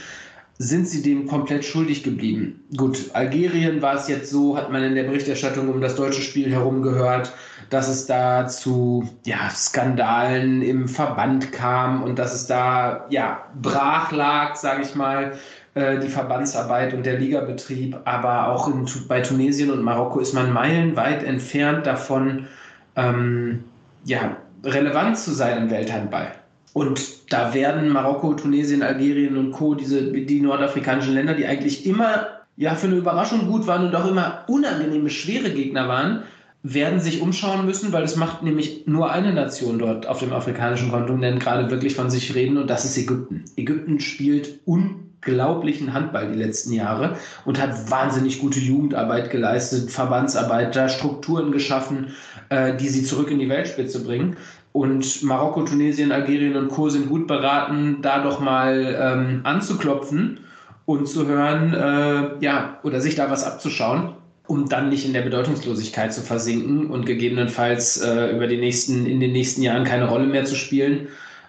[0.62, 2.62] sind sie dem komplett schuldig geblieben.
[2.76, 6.52] Gut, Algerien war es jetzt so, hat man in der Berichterstattung um das deutsche Spiel
[6.52, 7.32] herum gehört,
[7.68, 14.12] dass es da zu ja, Skandalen im Verband kam und dass es da ja, brach
[14.12, 15.32] lag, sage ich mal,
[15.74, 17.96] äh, die Verbandsarbeit und der Ligabetrieb.
[18.04, 22.46] Aber auch in, bei Tunesien und Marokko ist man meilenweit entfernt davon,
[22.94, 23.64] ähm,
[24.04, 26.41] ja, relevant zu sein im Welthandball.
[26.72, 32.28] Und da werden Marokko, Tunesien, Algerien und Co., diese, die nordafrikanischen Länder, die eigentlich immer
[32.56, 36.22] ja, für eine Überraschung gut waren und auch immer unangenehme, schwere Gegner waren,
[36.62, 40.90] werden sich umschauen müssen, weil es macht nämlich nur eine Nation dort auf dem afrikanischen
[40.90, 43.44] Kontinent gerade wirklich von sich reden und das ist Ägypten.
[43.56, 50.88] Ägypten spielt unglaublichen Handball die letzten Jahre und hat wahnsinnig gute Jugendarbeit geleistet, Verbandsarbeit, da
[50.88, 52.14] Strukturen geschaffen,
[52.48, 54.36] äh, die sie zurück in die Weltspitze bringen.
[54.72, 56.88] Und Marokko, Tunesien, Algerien und Co.
[56.88, 60.40] sind gut beraten, da doch mal ähm, anzuklopfen
[60.86, 64.14] und zu hören, äh, ja, oder sich da was abzuschauen.
[64.48, 69.20] um dann nicht in der Bedeutungslosigkeit zu versinken und gegebenenfalls äh, über die nächsten, in
[69.20, 71.08] den nächsten Jahren keine Rolle mehr zu spielen.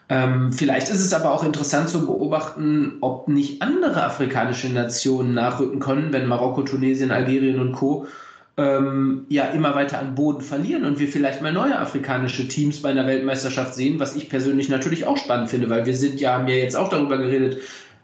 [0.10, 5.80] Ähm, vielleicht ist es aber auch interessant zu beobachten, ob nicht andere afrikanische Nationen nachrücken
[5.80, 8.06] können, wenn Marokko, Tunesien, Algerien und Co.
[8.56, 12.92] Ähm, ja immer weiter an Boden verlieren und wir vielleicht mal neue afrikanische Teams bei
[12.92, 16.48] einer Weltmeisterschaft sehen, was ich persönlich natürlich auch spannend finde, weil wir sind ja, haben
[16.48, 17.64] ja jetzt auch darüber geredet,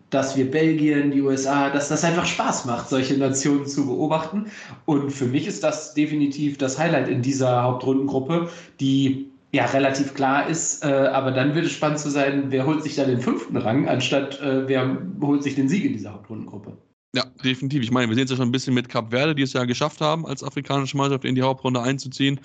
[0.10, 4.48] dass wir Belgien, die USA, dass das einfach Spaß macht, solche Nationen zu beobachten.
[4.86, 10.50] Und für mich ist das definitiv das Highlight in dieser Hauptrundengruppe, die ja relativ klar
[10.50, 10.84] ist.
[10.84, 13.88] Äh, aber dann wird es spannend zu sein, wer holt sich da den fünften Rang,
[13.88, 16.78] anstatt äh, wer holt sich den Sieg in dieser Hauptrundengruppe.
[17.16, 17.82] Ja, definitiv.
[17.82, 19.66] Ich meine, wir sehen es ja schon ein bisschen mit Cap Verde, die es ja
[19.66, 22.40] geschafft haben, als afrikanische Mannschaft in die Hauptrunde einzuziehen,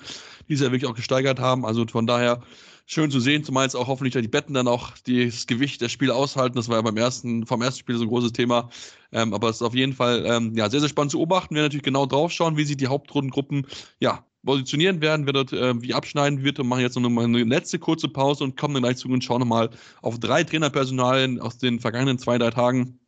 [0.49, 1.65] die es ja wirklich auch gesteigert haben.
[1.65, 2.41] Also von daher
[2.87, 6.15] schön zu sehen, zumal jetzt auch hoffentlich die Betten dann auch das Gewicht der Spiele
[6.15, 6.55] aushalten.
[6.55, 8.69] Das war ja beim ersten, vom ersten Spiel so ein großes Thema.
[9.11, 11.53] Ähm, aber es ist auf jeden Fall ähm, ja, sehr, sehr spannend zu beobachten.
[11.53, 13.67] Wir werden natürlich genau drauf schauen, wie sich die Hauptrundengruppen
[13.99, 17.43] ja, positionieren werden, wer dort äh, wie abschneiden wird und machen jetzt noch mal eine
[17.43, 19.69] letzte kurze Pause und kommen dann gleich zu und schauen nochmal
[20.01, 22.99] auf drei Trainerpersonalien aus den vergangenen zwei, drei Tagen,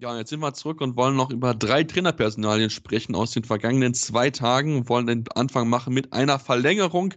[0.00, 3.44] Ja, und jetzt sind wir zurück und wollen noch über drei Trainerpersonalien sprechen aus den
[3.44, 4.76] vergangenen zwei Tagen.
[4.76, 7.12] Wir wollen den Anfang machen mit einer Verlängerung,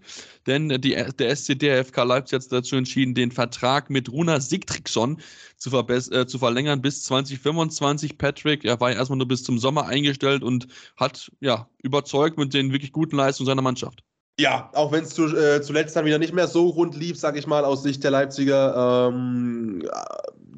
[0.48, 5.22] denn die, der SCDFK Leipzig hat dazu entschieden, den Vertrag mit Runa Sigtriksson
[5.56, 8.18] zu, äh, zu verlängern bis 2025.
[8.18, 10.68] Patrick, er war ja erstmal nur bis zum Sommer eingestellt und
[10.98, 14.04] hat ja überzeugt mit den wirklich guten Leistungen seiner Mannschaft.
[14.38, 17.38] Ja, auch wenn es zu, äh, zuletzt dann wieder nicht mehr so rund lief, sag
[17.38, 19.08] ich mal, aus Sicht der Leipziger.
[19.08, 19.88] Ähm,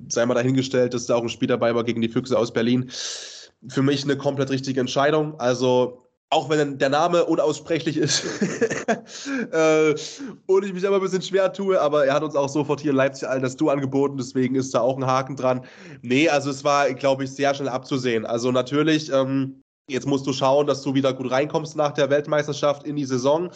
[0.09, 2.89] sei mal dahingestellt, dass da auch ein Spiel dabei war gegen die Füchse aus Berlin.
[3.69, 5.39] Für mich eine komplett richtige Entscheidung.
[5.39, 8.23] Also, auch wenn der Name unaussprechlich ist
[9.51, 9.95] äh,
[10.47, 12.91] und ich mich aber ein bisschen schwer tue, aber er hat uns auch sofort hier
[12.91, 15.61] in Leipzig allen das Du angeboten, deswegen ist da auch ein Haken dran.
[16.01, 18.25] Nee, also es war, glaube ich, sehr schnell abzusehen.
[18.25, 22.87] Also natürlich, ähm, Jetzt musst du schauen, dass du wieder gut reinkommst nach der Weltmeisterschaft
[22.87, 23.51] in die Saison.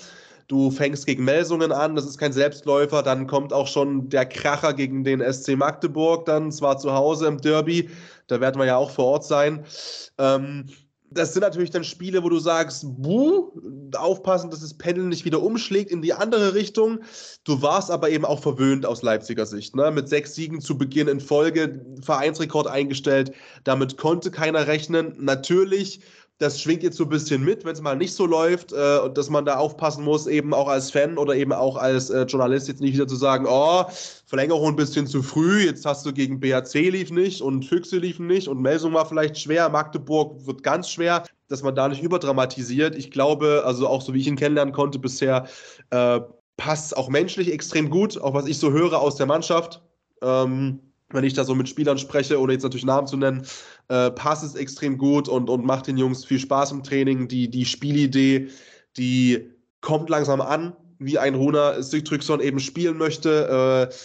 [0.50, 3.04] Du fängst gegen Melsungen an, das ist kein Selbstläufer.
[3.04, 7.38] Dann kommt auch schon der Kracher gegen den SC Magdeburg, dann zwar zu Hause im
[7.38, 7.92] Derby.
[8.26, 9.64] Da werden wir ja auch vor Ort sein.
[10.18, 10.66] Ähm,
[11.12, 13.52] das sind natürlich dann Spiele, wo du sagst, buh,
[13.96, 17.00] aufpassen, dass das Pendel nicht wieder umschlägt in die andere Richtung.
[17.44, 19.76] Du warst aber eben auch verwöhnt aus Leipziger Sicht.
[19.76, 19.92] Ne?
[19.92, 23.34] Mit sechs Siegen zu Beginn in Folge, Vereinsrekord eingestellt.
[23.64, 25.14] Damit konnte keiner rechnen.
[25.20, 26.02] Natürlich
[26.40, 29.18] das schwingt jetzt so ein bisschen mit, wenn es mal nicht so läuft äh, und
[29.18, 32.70] dass man da aufpassen muss, eben auch als Fan oder eben auch als äh, Journalist
[32.70, 33.84] jetzt nicht wieder zu sagen, oh,
[34.26, 38.26] Verlängerung ein bisschen zu früh, jetzt hast du gegen BHC lief nicht und Füchse liefen
[38.26, 42.96] nicht und Melsung war vielleicht schwer, Magdeburg wird ganz schwer, dass man da nicht überdramatisiert.
[42.96, 45.46] Ich glaube, also auch so wie ich ihn kennenlernen konnte bisher,
[45.90, 46.22] äh,
[46.56, 49.82] passt auch menschlich extrem gut, auch was ich so höre aus der Mannschaft.
[50.22, 50.80] Ähm,
[51.12, 53.46] wenn ich da so mit Spielern spreche, ohne jetzt natürlich Namen zu nennen,
[53.90, 57.28] äh, passt es extrem gut und, und macht den Jungs viel Spaß im Training.
[57.28, 58.50] Die, die Spielidee,
[58.98, 59.50] die
[59.82, 63.90] kommt langsam an, wie ein Runa Sigtrygson eben spielen möchte.
[63.90, 63.96] Äh,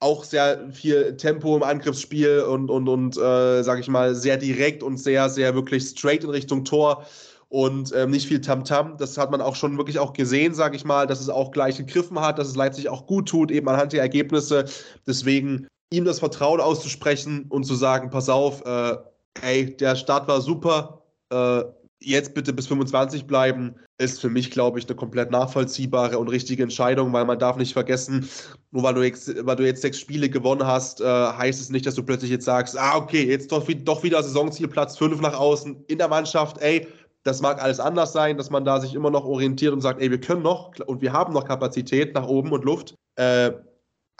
[0.00, 4.82] auch sehr viel Tempo im Angriffsspiel und, und, und äh, sag ich mal, sehr direkt
[4.82, 7.06] und sehr, sehr wirklich straight in Richtung Tor
[7.48, 8.92] und ähm, nicht viel Tamtam.
[8.92, 8.96] -Tam.
[8.96, 11.76] Das hat man auch schon wirklich auch gesehen, sage ich mal, dass es auch gleich
[11.76, 14.64] gegriffen hat, dass es Leipzig auch gut tut, eben anhand der Ergebnisse.
[15.06, 18.96] Deswegen ihm das Vertrauen auszusprechen und zu sagen, pass auf, äh,
[19.42, 21.62] ey, der Start war super, äh,
[22.00, 26.62] jetzt bitte bis 25 bleiben, ist für mich, glaube ich, eine komplett nachvollziehbare und richtige
[26.62, 28.28] Entscheidung, weil man darf nicht vergessen,
[28.70, 31.84] nur weil du jetzt, weil du jetzt sechs Spiele gewonnen hast, äh, heißt es nicht,
[31.84, 35.38] dass du plötzlich jetzt sagst, ah, okay, jetzt doch, doch wieder Saisonziel Platz 5 nach
[35.38, 36.88] außen in der Mannschaft, ey,
[37.22, 40.10] das mag alles anders sein, dass man da sich immer noch orientiert und sagt, ey,
[40.10, 42.94] wir können noch und wir haben noch Kapazität nach oben und Luft.
[43.16, 43.52] Äh,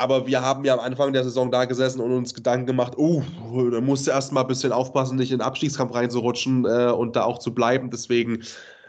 [0.01, 3.23] aber wir haben ja am Anfang der Saison da gesessen und uns Gedanken gemacht, oh,
[3.71, 7.25] da musst du erstmal ein bisschen aufpassen, nicht in den Abstiegskampf reinzurutschen äh, und da
[7.25, 7.91] auch zu bleiben.
[7.91, 8.43] Deswegen,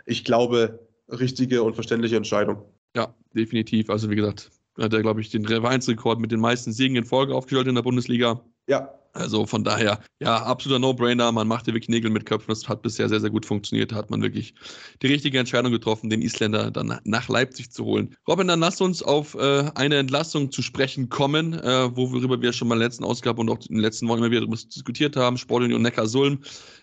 [0.05, 2.63] ich glaube, richtige und verständliche Entscheidung.
[2.95, 3.89] Ja, definitiv.
[3.89, 7.35] Also wie gesagt, hat er, glaube ich, den Vereinsrekord mit den meisten Siegen in Folge
[7.35, 8.39] aufgestellt in der Bundesliga.
[8.67, 8.93] Ja.
[9.13, 11.31] Also von daher, ja, absoluter No-Brainer.
[11.31, 12.47] Man macht hier wirklich Nägel mit Köpfen.
[12.49, 13.91] Das hat bisher sehr, sehr gut funktioniert.
[13.91, 14.53] Da hat man wirklich
[15.01, 18.15] die richtige Entscheidung getroffen, den Isländer dann nach Leipzig zu holen.
[18.27, 22.67] Robin, dann lass uns auf äh, eine Entlassung zu sprechen kommen, äh, worüber wir schon
[22.67, 25.37] mal in der letzten Ausgabe und auch in den letzten Wochen immer wieder diskutiert haben.
[25.37, 26.39] Sportunion Neckar-Sulm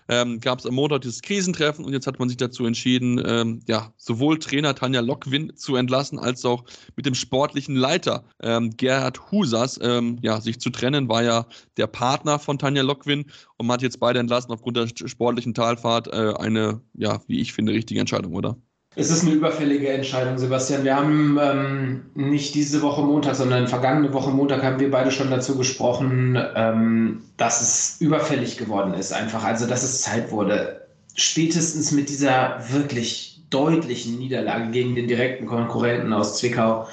[0.08, 3.60] ähm, gab es am Montag dieses Krisentreffen und jetzt hat man sich dazu entschieden, ähm,
[3.66, 6.64] ja, sowohl Trainer Tanja Lockwin zu entlassen, als auch
[6.96, 11.86] mit dem sportlichen Leiter ähm, Gerhard Husas ähm, ja, sich zu trennen, war ja der
[12.18, 16.08] Partner von Tanja Lockwin und man hat jetzt beide entlassen aufgrund der sportlichen Talfahrt.
[16.08, 18.56] Äh, eine, ja, wie ich finde, richtige Entscheidung, oder?
[18.96, 20.82] Es ist eine überfällige Entscheidung, Sebastian.
[20.82, 25.30] Wir haben ähm, nicht diese Woche Montag, sondern vergangene Woche Montag haben wir beide schon
[25.30, 29.12] dazu gesprochen, ähm, dass es überfällig geworden ist.
[29.12, 30.88] Einfach, also dass es Zeit wurde.
[31.14, 36.88] Spätestens mit dieser wirklich deutlichen Niederlage gegen den direkten Konkurrenten aus Zwickau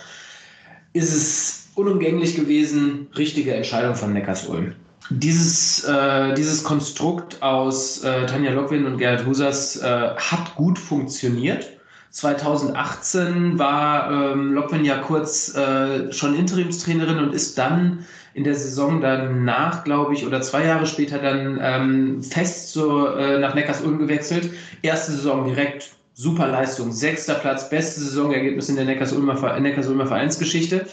[0.94, 3.08] ist es unumgänglich gewesen.
[3.18, 4.76] Richtige Entscheidung von Neckars-Ulm.
[5.10, 11.76] Dieses, äh, dieses Konstrukt aus äh, Tanja Lockwin und Gerhard Husers äh, hat gut funktioniert
[12.16, 19.02] 2018 war ähm, Lockman ja kurz äh, schon Interimstrainerin und ist dann in der Saison
[19.02, 24.50] danach, glaube ich, oder zwei Jahre später dann ähm, fest zur, äh, nach Neckars-Ulm gewechselt.
[24.82, 30.88] Erste Saison direkt super Leistung, sechster Platz, beste Saisonergebnis in der Neckars-Ulmer Neckars Vereinsgeschichte.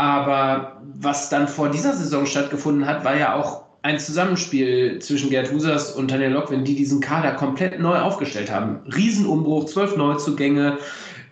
[0.00, 5.52] Aber was dann vor dieser Saison stattgefunden hat, war ja auch ein Zusammenspiel zwischen Gerd
[5.52, 8.78] Husers und Tanja Lockwin, die diesen Kader komplett neu aufgestellt haben.
[8.86, 10.78] Riesenumbruch, zwölf Neuzugänge,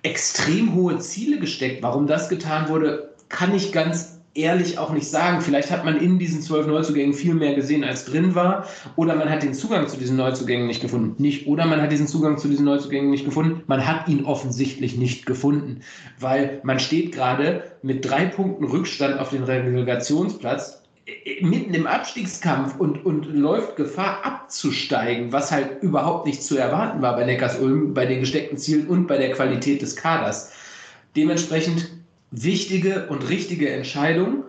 [0.03, 1.83] extrem hohe Ziele gesteckt.
[1.83, 5.41] Warum das getan wurde, kann ich ganz ehrlich auch nicht sagen.
[5.41, 8.67] Vielleicht hat man in diesen zwölf Neuzugängen viel mehr gesehen, als drin war.
[8.97, 11.21] Oder man hat den Zugang zu diesen Neuzugängen nicht gefunden.
[11.21, 13.63] Nicht, oder man hat diesen Zugang zu diesen Neuzugängen nicht gefunden.
[13.67, 15.81] Man hat ihn offensichtlich nicht gefunden.
[16.19, 20.83] Weil man steht gerade mit drei Punkten Rückstand auf den Relegationsplatz
[21.41, 27.17] mitten im Abstiegskampf und, und läuft Gefahr abzusteigen, was halt überhaupt nicht zu erwarten war
[27.17, 30.53] bei Neckars-Ulm, bei den gesteckten Zielen und bei der Qualität des Kaders.
[31.17, 31.91] Dementsprechend
[32.31, 34.45] wichtige und richtige Entscheidung,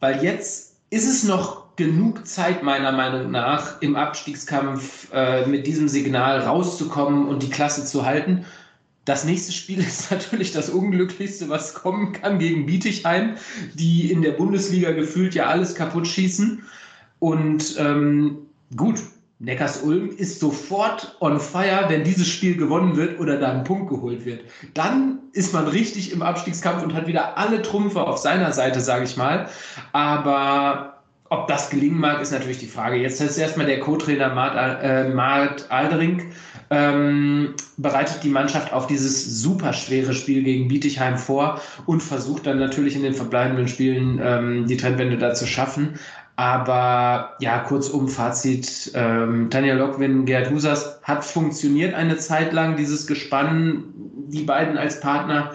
[0.00, 5.88] weil jetzt ist es noch genug Zeit meiner Meinung nach im Abstiegskampf äh, mit diesem
[5.88, 8.44] Signal rauszukommen und die Klasse zu halten.
[9.04, 13.34] Das nächste Spiel ist natürlich das unglücklichste, was kommen kann gegen Bietigheim,
[13.74, 16.62] die in der Bundesliga gefühlt ja alles kaputt schießen.
[17.18, 19.00] Und ähm, gut,
[19.40, 24.24] Neckars-Ulm ist sofort on fire, wenn dieses Spiel gewonnen wird oder da ein Punkt geholt
[24.24, 24.40] wird.
[24.74, 29.04] Dann ist man richtig im Abstiegskampf und hat wieder alle Trumpfe auf seiner Seite, sage
[29.04, 29.48] ich mal.
[29.92, 32.96] Aber ob das gelingen mag, ist natürlich die Frage.
[32.96, 36.32] Jetzt ist erstmal der Co-Trainer Mart, äh, Mart Aldering
[36.70, 42.58] ähm, bereitet die Mannschaft auf dieses super schwere Spiel gegen Bietigheim vor und versucht dann
[42.58, 45.98] natürlich in den verbleibenden Spielen ähm, die Trendwende da zu schaffen.
[46.36, 53.06] Aber ja, kurzum, Fazit, ähm, Tanja Lockwin, Gerd Husers hat funktioniert eine Zeit lang, dieses
[53.06, 53.84] Gespann,
[54.28, 55.52] die beiden als Partner.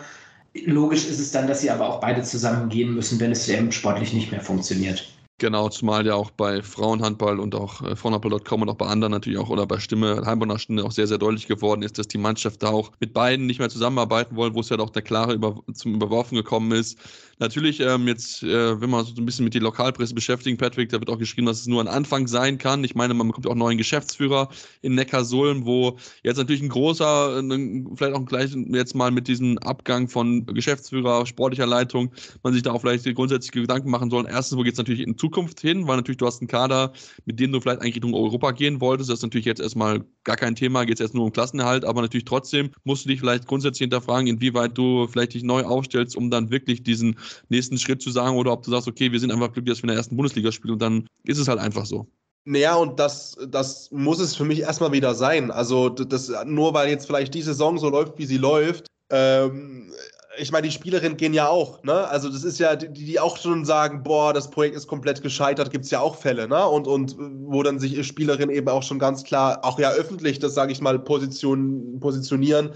[0.65, 4.13] Logisch ist es dann, dass sie aber auch beide zusammen gehen müssen, wenn es sportlich
[4.13, 5.11] nicht mehr funktioniert.
[5.39, 9.39] Genau, zumal ja auch bei Frauenhandball und auch äh, Frauenhandball.com und auch bei anderen natürlich
[9.39, 12.61] auch oder bei Stimme, Heimburger Stunde auch sehr, sehr deutlich geworden ist, dass die Mannschaft
[12.61, 15.63] da auch mit beiden nicht mehr zusammenarbeiten wollen, wo es ja doch der klare Über
[15.73, 16.99] zum Überworfen gekommen ist.
[17.41, 20.99] Natürlich, ähm, jetzt, äh, wenn man so ein bisschen mit die Lokalpresse beschäftigen, Patrick, da
[20.99, 22.83] wird auch geschrieben, dass es nur ein Anfang sein kann.
[22.83, 24.49] Ich meine, man bekommt auch einen neuen Geschäftsführer
[24.81, 29.57] in Neckarsulm, wo jetzt natürlich ein großer, ein, vielleicht auch gleich jetzt mal mit diesem
[29.59, 32.11] Abgang von Geschäftsführer, sportlicher Leitung,
[32.43, 34.27] man sich da auch vielleicht grundsätzliche Gedanken machen soll.
[34.29, 35.28] Erstens, wo geht es natürlich in Zukunft
[35.59, 35.87] hin?
[35.87, 36.93] Weil natürlich du hast einen Kader,
[37.25, 39.09] mit dem du vielleicht eigentlich Richtung Europa gehen wolltest.
[39.09, 42.01] Das ist natürlich jetzt erstmal gar kein Thema, geht es jetzt nur um Klassenerhalt, aber
[42.01, 46.29] natürlich trotzdem musst du dich vielleicht grundsätzlich hinterfragen, inwieweit du vielleicht dich neu aufstellst, um
[46.29, 47.17] dann wirklich diesen
[47.49, 49.85] nächsten Schritt zu sagen oder ob du sagst, okay, wir sind einfach glücklich, dass wir
[49.85, 52.07] in der ersten Bundesliga spielen und dann ist es halt einfach so.
[52.45, 55.51] Naja, und das, das muss es für mich erstmal wieder sein.
[55.51, 59.91] Also, das, nur weil jetzt vielleicht die Saison so läuft, wie sie läuft, ähm,
[60.39, 62.07] ich meine, die Spielerinnen gehen ja auch, ne?
[62.07, 65.71] Also das ist ja, die, die auch schon sagen, boah, das Projekt ist komplett gescheitert,
[65.71, 66.65] gibt es ja auch Fälle, ne?
[66.65, 70.53] Und, und wo dann sich Spielerinnen eben auch schon ganz klar, auch ja öffentlich, das
[70.53, 72.71] sage ich mal, position, positionieren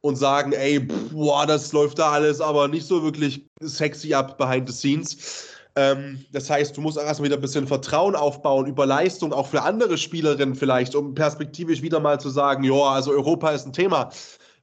[0.00, 4.68] und sagen, ey, boah, das läuft da alles aber nicht so wirklich sexy ab behind
[4.68, 5.48] the scenes.
[5.76, 9.46] Ähm, das heißt, du musst auch erstmal wieder ein bisschen Vertrauen aufbauen über Leistung, auch
[9.46, 13.72] für andere Spielerinnen vielleicht, um perspektivisch wieder mal zu sagen, ja, also Europa ist ein
[13.72, 14.10] Thema.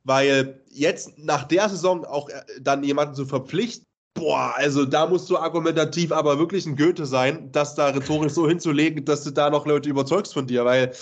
[0.06, 5.30] Weil jetzt nach der Saison auch äh, dann jemanden zu verpflichten, boah, also da musst
[5.30, 9.49] du argumentativ aber wirklich ein Goethe sein, das da rhetorisch so hinzulegen, dass du da
[9.49, 10.93] noch Leute überzeugst von dir, weil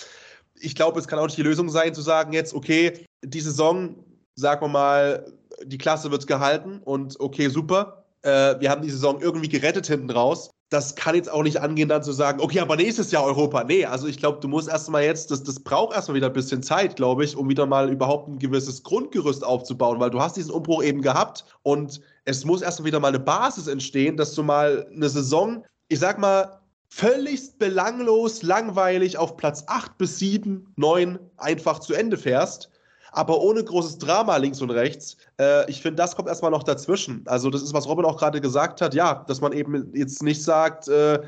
[0.59, 3.95] ich glaube, es kann auch nicht die Lösung sein, zu sagen jetzt, okay, die Saison
[4.35, 5.33] sagen wir mal,
[5.63, 8.05] die Klasse wird gehalten und okay, super.
[8.21, 10.49] Äh, wir haben die Saison irgendwie gerettet hinten raus.
[10.73, 13.63] Das kann jetzt auch nicht angehen, dann zu sagen, okay, aber nächstes Jahr Europa.
[13.63, 16.63] Nee, also ich glaube, du musst erstmal jetzt, das, das braucht erstmal wieder ein bisschen
[16.63, 20.51] Zeit, glaube ich, um wieder mal überhaupt ein gewisses Grundgerüst aufzubauen, weil du hast diesen
[20.51, 24.87] Umbruch eben gehabt und es muss erstmal wieder mal eine Basis entstehen, dass du mal
[24.91, 26.59] eine Saison, ich sag mal,
[26.89, 32.72] völlig belanglos, langweilig auf Platz 8 bis 7, 9 einfach zu Ende fährst
[33.13, 35.17] aber ohne großes Drama links und rechts.
[35.39, 37.23] Äh, ich finde, das kommt erstmal noch dazwischen.
[37.25, 40.43] Also, das ist, was Robin auch gerade gesagt hat, ja, dass man eben jetzt nicht
[40.43, 41.19] sagt, äh,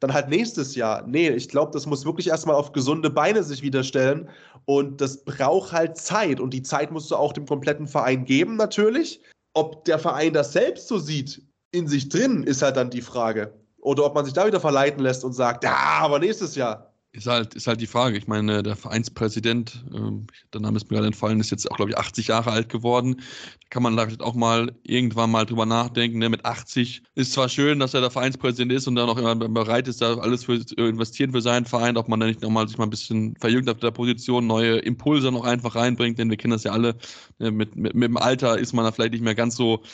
[0.00, 1.04] dann halt nächstes Jahr.
[1.06, 4.28] Nee, ich glaube, das muss wirklich erstmal auf gesunde Beine sich wieder stellen.
[4.66, 6.40] Und das braucht halt Zeit.
[6.40, 9.20] Und die Zeit musst du auch dem kompletten Verein geben, natürlich.
[9.54, 13.52] Ob der Verein das selbst so sieht, in sich drin, ist halt dann die Frage.
[13.80, 16.93] Oder ob man sich da wieder verleiten lässt und sagt, ja, aber nächstes Jahr.
[17.14, 18.18] Ist halt, ist halt die Frage.
[18.18, 21.92] Ich meine, der Vereinspräsident, ähm, der Name ist mir gerade entfallen, ist jetzt auch, glaube
[21.92, 23.18] ich, 80 Jahre alt geworden.
[23.18, 26.18] Da kann man vielleicht auch mal irgendwann mal drüber nachdenken.
[26.18, 26.28] Ne?
[26.28, 29.86] Mit 80 ist zwar schön, dass er der Vereinspräsident ist und dann auch immer bereit
[29.86, 32.84] ist, da alles für investieren für seinen Verein, ob man da nicht nochmal sich mal
[32.84, 36.64] ein bisschen verjüngt auf der Position, neue Impulse noch einfach reinbringt, denn wir kennen das
[36.64, 36.96] ja alle.
[37.38, 37.52] Ne?
[37.52, 39.84] Mit, mit, mit dem Alter ist man da vielleicht nicht mehr ganz so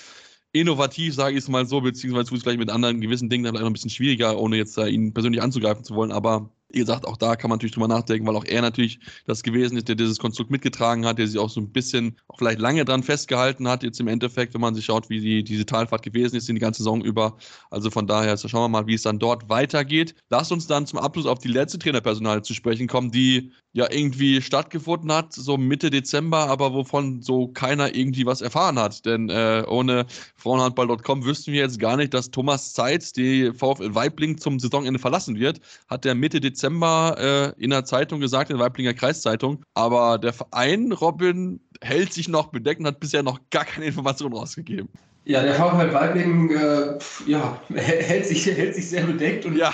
[0.52, 3.52] innovativ, sage ich es mal so, beziehungsweise tut es vielleicht mit anderen gewissen Dingen dann
[3.52, 6.78] vielleicht noch ein bisschen schwieriger, ohne jetzt da ihn persönlich anzugreifen zu wollen, aber wie
[6.78, 9.88] gesagt, auch da kann man natürlich drüber nachdenken, weil auch er natürlich das gewesen ist,
[9.88, 13.02] der dieses Konstrukt mitgetragen hat, der sich auch so ein bisschen auch vielleicht lange dran
[13.02, 16.48] festgehalten hat, jetzt im Endeffekt, wenn man sich schaut, wie die, diese Talfahrt gewesen ist,
[16.48, 17.36] die ganze Saison über.
[17.70, 20.14] Also von daher, so schauen wir mal, wie es dann dort weitergeht.
[20.28, 24.42] Lasst uns dann zum Abschluss auf die letzte Trainerpersonal zu sprechen kommen, die ja irgendwie
[24.42, 29.04] stattgefunden hat, so Mitte Dezember, aber wovon so keiner irgendwie was erfahren hat.
[29.06, 30.06] Denn äh, ohne
[30.36, 35.38] Frauenhandball.com wüssten wir jetzt gar nicht, dass Thomas Zeitz die VfL Weibling zum Saisonende verlassen
[35.38, 35.60] wird.
[35.88, 39.64] Hat der Mitte Dezember äh, in der Zeitung gesagt, in der Weiblinger Kreiszeitung.
[39.74, 44.34] Aber der Verein, Robin, hält sich noch bedeckt und hat bisher noch gar keine Informationen
[44.34, 44.88] rausgegeben.
[45.24, 49.72] Ja, der VfL Weibling äh, ja, hält, sich, hält sich sehr bedeckt und ja.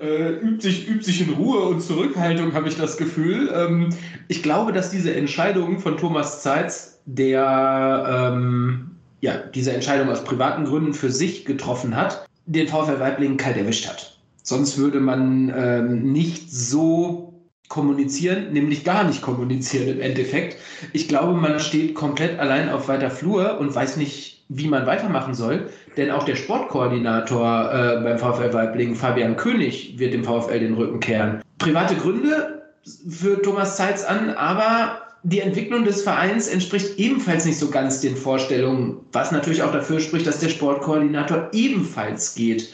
[0.00, 3.52] äh, übt, sich, übt sich in Ruhe und Zurückhaltung, habe ich das Gefühl.
[3.54, 3.90] Ähm,
[4.28, 10.64] ich glaube, dass diese Entscheidung von Thomas Zeitz, der ähm, ja, diese Entscheidung aus privaten
[10.64, 14.18] Gründen für sich getroffen hat, den VfL Weibling kalt erwischt hat.
[14.42, 17.34] Sonst würde man ähm, nicht so
[17.68, 20.56] kommunizieren, nämlich gar nicht kommunizieren im Endeffekt.
[20.92, 25.34] Ich glaube, man steht komplett allein auf weiter Flur und weiß nicht, wie man weitermachen
[25.34, 25.70] soll.
[25.96, 31.00] Denn auch der Sportkoordinator äh, beim VfL Weibling, Fabian König, wird dem VfL den Rücken
[31.00, 31.42] kehren.
[31.58, 32.62] Private Gründe
[33.08, 38.16] führt Thomas Zeitz an, aber die Entwicklung des Vereins entspricht ebenfalls nicht so ganz den
[38.16, 42.72] Vorstellungen, was natürlich auch dafür spricht, dass der Sportkoordinator ebenfalls geht.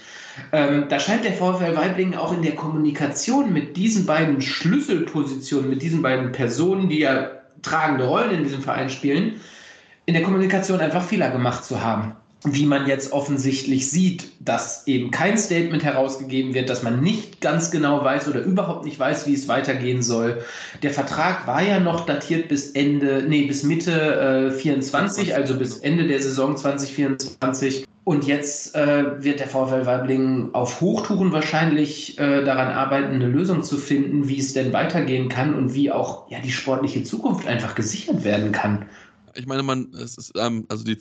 [0.52, 5.82] Ähm, da scheint der VfL Weiblingen auch in der Kommunikation mit diesen beiden Schlüsselpositionen, mit
[5.82, 7.30] diesen beiden Personen, die ja
[7.62, 9.40] tragende Rollen in diesem Verein spielen,
[10.06, 12.16] in der Kommunikation einfach Fehler gemacht zu haben.
[12.44, 17.70] Wie man jetzt offensichtlich sieht, dass eben kein Statement herausgegeben wird, dass man nicht ganz
[17.70, 20.42] genau weiß oder überhaupt nicht weiß, wie es weitergehen soll.
[20.82, 25.78] Der Vertrag war ja noch datiert bis Ende, nee, bis Mitte äh, 24, also bis
[25.78, 27.86] Ende der Saison 2024.
[28.02, 33.62] Und jetzt äh, wird der VfL Weiblingen auf Hochtouren wahrscheinlich äh, daran arbeiten, eine Lösung
[33.62, 37.76] zu finden, wie es denn weitergehen kann und wie auch ja, die sportliche Zukunft einfach
[37.76, 38.86] gesichert werden kann
[39.34, 40.96] ich meine, man, es ist, ähm, also die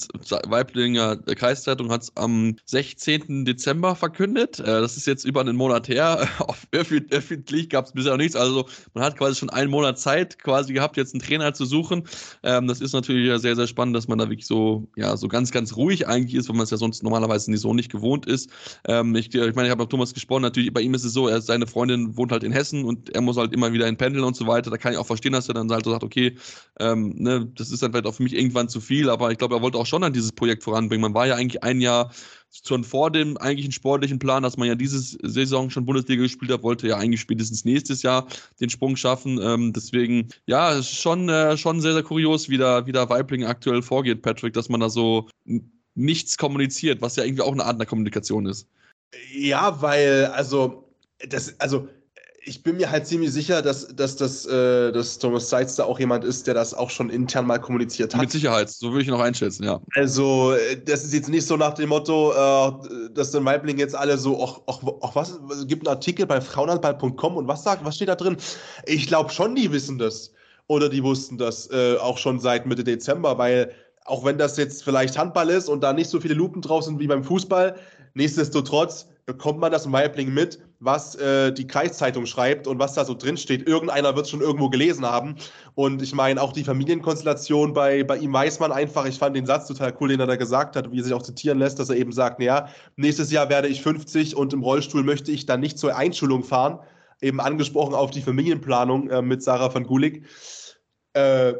[0.47, 3.45] Weiblinger Kreiszeitung hat es am 16.
[3.45, 4.59] Dezember verkündet.
[4.59, 6.27] Äh, das ist jetzt über einen Monat her.
[6.71, 8.35] öffentlich gab es bisher noch nichts.
[8.35, 12.03] Also man hat quasi schon einen Monat Zeit quasi gehabt, jetzt einen Trainer zu suchen.
[12.43, 15.51] Ähm, das ist natürlich sehr, sehr spannend, dass man da wirklich so, ja, so ganz,
[15.51, 18.49] ganz ruhig eigentlich ist, weil man es ja sonst normalerweise nicht so nicht gewohnt ist.
[18.87, 21.27] Ähm, ich, ich meine, ich habe mit Thomas gesprochen, natürlich, bei ihm ist es so,
[21.27, 24.23] er, seine Freundin wohnt halt in Hessen und er muss halt immer wieder in Pendeln
[24.23, 24.69] und so weiter.
[24.69, 26.35] Da kann ich auch verstehen, dass er dann halt so sagt, okay,
[26.79, 29.55] ähm, ne, das ist dann vielleicht auch für mich irgendwann zu viel, aber ich glaube,
[29.55, 31.01] er wollte auch schon an dieses Projekt voranbringen.
[31.01, 32.11] Man war ja eigentlich ein Jahr
[32.65, 36.63] schon vor dem eigentlichen sportlichen Plan, dass man ja diese Saison schon Bundesliga gespielt hat,
[36.63, 38.27] wollte ja eigentlich spätestens nächstes Jahr
[38.59, 39.39] den Sprung schaffen.
[39.41, 43.81] Ähm, deswegen, ja, schon, äh, schon sehr, sehr kurios, wie da, wie da Weibling aktuell
[43.81, 45.29] vorgeht, Patrick, dass man da so
[45.95, 48.67] nichts kommuniziert, was ja irgendwie auch eine Art der Kommunikation ist.
[49.33, 50.89] Ja, weil, also,
[51.27, 51.87] das, also,
[52.43, 55.99] ich bin mir halt ziemlich sicher, dass, dass, dass, äh, dass Thomas Seitz da auch
[55.99, 58.21] jemand ist, der das auch schon intern mal kommuniziert hat.
[58.21, 59.79] Mit Sicherheit, so würde ich auch einschätzen, ja.
[59.95, 63.95] Also, äh, das ist jetzt nicht so nach dem Motto, äh, dass den Weibling jetzt
[63.95, 67.85] alle so, ach, ach, ach was, es gibt einen Artikel bei frauenhandball.com und was sagt,
[67.85, 68.37] was steht da drin?
[68.85, 70.31] Ich glaube schon, die wissen das.
[70.67, 73.71] Oder die wussten das äh, auch schon seit Mitte Dezember, weil
[74.05, 76.99] auch wenn das jetzt vielleicht Handball ist und da nicht so viele Lupen drauf sind
[76.99, 77.75] wie beim Fußball,
[78.13, 83.13] nichtsdestotrotz bekommt man das Weibling mit was äh, die Kreiszeitung schreibt und was da so
[83.13, 83.67] drin steht.
[83.67, 85.35] Irgendeiner wird es schon irgendwo gelesen haben.
[85.75, 89.05] Und ich meine, auch die Familienkonstellation bei, bei ihm weiß man einfach.
[89.05, 91.21] Ich fand den Satz total cool, den er da gesagt hat, wie er sich auch
[91.21, 95.03] zitieren lässt, dass er eben sagt, naja, nächstes Jahr werde ich 50 und im Rollstuhl
[95.03, 96.79] möchte ich dann nicht zur Einschulung fahren.
[97.21, 100.25] Eben angesprochen auf die Familienplanung äh, mit Sarah van Gulik.
[101.13, 101.53] Äh,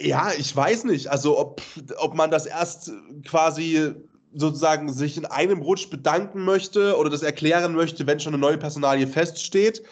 [0.00, 1.08] ja, ich weiß nicht.
[1.08, 1.60] Also, ob,
[1.98, 2.90] ob man das erst
[3.26, 3.92] quasi
[4.34, 8.58] sozusagen sich in einem Rutsch bedanken möchte oder das erklären möchte, wenn schon eine neue
[8.58, 9.82] Personalie feststeht,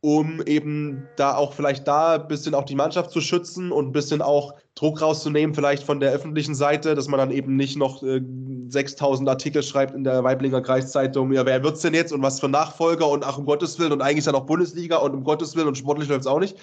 [0.00, 3.92] um eben da auch vielleicht da ein bisschen auch die Mannschaft zu schützen und ein
[3.92, 8.02] bisschen auch Druck rauszunehmen, vielleicht von der öffentlichen Seite, dass man dann eben nicht noch
[8.02, 8.20] äh,
[8.68, 12.48] 6000 Artikel schreibt in der Weiblinger Kreiszeitung, ja, wer wird's denn jetzt und was für
[12.48, 15.68] Nachfolger und ach, um Gottes Willen und eigentlich ja noch Bundesliga und um Gottes Willen
[15.68, 16.56] und sportlich läuft's auch nicht.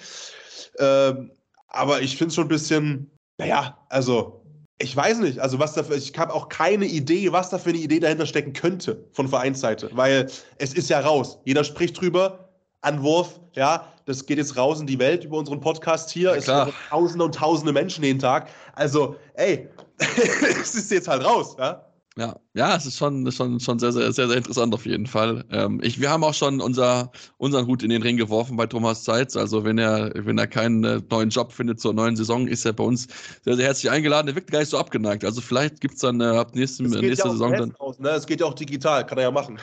[0.78, 1.30] Ähm,
[1.68, 4.39] aber ich finde es schon ein bisschen, naja, also
[4.80, 7.78] ich weiß nicht, also was dafür, ich habe auch keine Idee, was da für eine
[7.78, 10.26] Idee dahinter stecken könnte von Vereinsseite, weil
[10.56, 11.38] es ist ja raus.
[11.44, 12.48] Jeder spricht drüber,
[12.80, 16.30] Anwurf, ja, das geht jetzt raus in die Welt über unseren Podcast hier.
[16.30, 18.48] Ja, es sind tausende und tausende Menschen jeden Tag.
[18.74, 19.68] Also, ey,
[19.98, 21.84] es ist jetzt halt raus, ja.
[22.16, 25.44] Ja, ja, es ist schon, schon, schon sehr, sehr, sehr, sehr interessant auf jeden Fall.
[25.50, 29.04] Ähm, ich, wir haben auch schon unser, unseren Hut in den Ring geworfen bei Thomas
[29.04, 29.36] Zeitz.
[29.36, 32.72] Also wenn er, wenn er keinen äh, neuen Job findet zur neuen Saison, ist er
[32.72, 33.06] bei uns
[33.44, 34.26] sehr, sehr herzlich eingeladen.
[34.26, 35.24] Er wirkt gar nicht so abgeneigt.
[35.24, 37.74] Also vielleicht gibt es dann äh, ab nächsten, nächste ja Saison dann.
[37.78, 38.10] Aus, ne?
[38.10, 39.60] Es geht ja auch digital, kann er ja machen.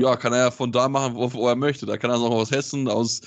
[0.00, 1.84] ja, kann er ja von da machen, wo, wo er möchte.
[1.84, 3.20] Da kann er auch aus Hessen, aus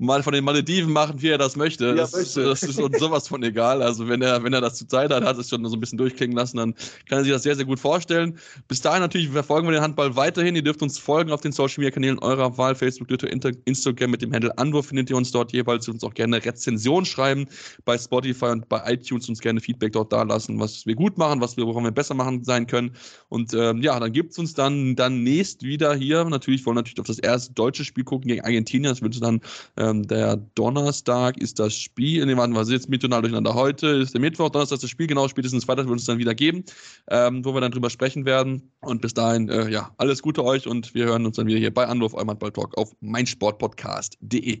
[0.00, 1.94] mal von den Malediven machen, wie er das möchte.
[1.94, 2.44] Das, möchte.
[2.44, 3.82] das, ist uns sowas von egal.
[3.82, 5.98] Also wenn er, wenn er das zur Zeit hat, hat es schon so ein bisschen
[5.98, 6.74] durchklingen lassen, dann
[7.06, 8.38] kann er sich das sehr, sehr gut vorstellen.
[8.66, 10.56] Bis dahin natürlich verfolgen wir den Handball weiterhin.
[10.56, 13.28] Ihr dürft uns folgen auf den Social Media Kanälen eurer Wahl, Facebook, Twitter,
[13.66, 15.86] Instagram mit dem Handle Anwurf findet ihr uns dort jeweils.
[15.88, 17.46] Uns auch gerne Rezension schreiben
[17.84, 21.42] bei Spotify und bei iTunes uns gerne Feedback dort da lassen, was wir gut machen,
[21.42, 22.92] was wir, woran wir besser machen sein können.
[23.28, 26.24] Und ähm, ja, dann gibt es uns dann, dann nächst wieder hier.
[26.24, 28.90] Natürlich wollen wir natürlich auf das erste deutsche Spiel gucken gegen Argentinien.
[28.90, 29.40] Das wird dann
[29.76, 32.24] äh, ähm, der Donnerstag ist das Spiel.
[32.26, 33.54] Ne, warten wir, jetzt mittonal durcheinander.
[33.54, 36.34] Heute ist der Mittwoch, Donnerstag ist das Spiel, genau, spätestens Freitag wird es dann wieder
[36.34, 36.64] geben,
[37.08, 38.72] ähm, wo wir dann drüber sprechen werden.
[38.80, 41.74] Und bis dahin, äh, ja, alles Gute euch und wir hören uns dann wieder hier
[41.74, 44.60] bei Anwurf Eumann Ball Talk auf meinsportpodcast.de.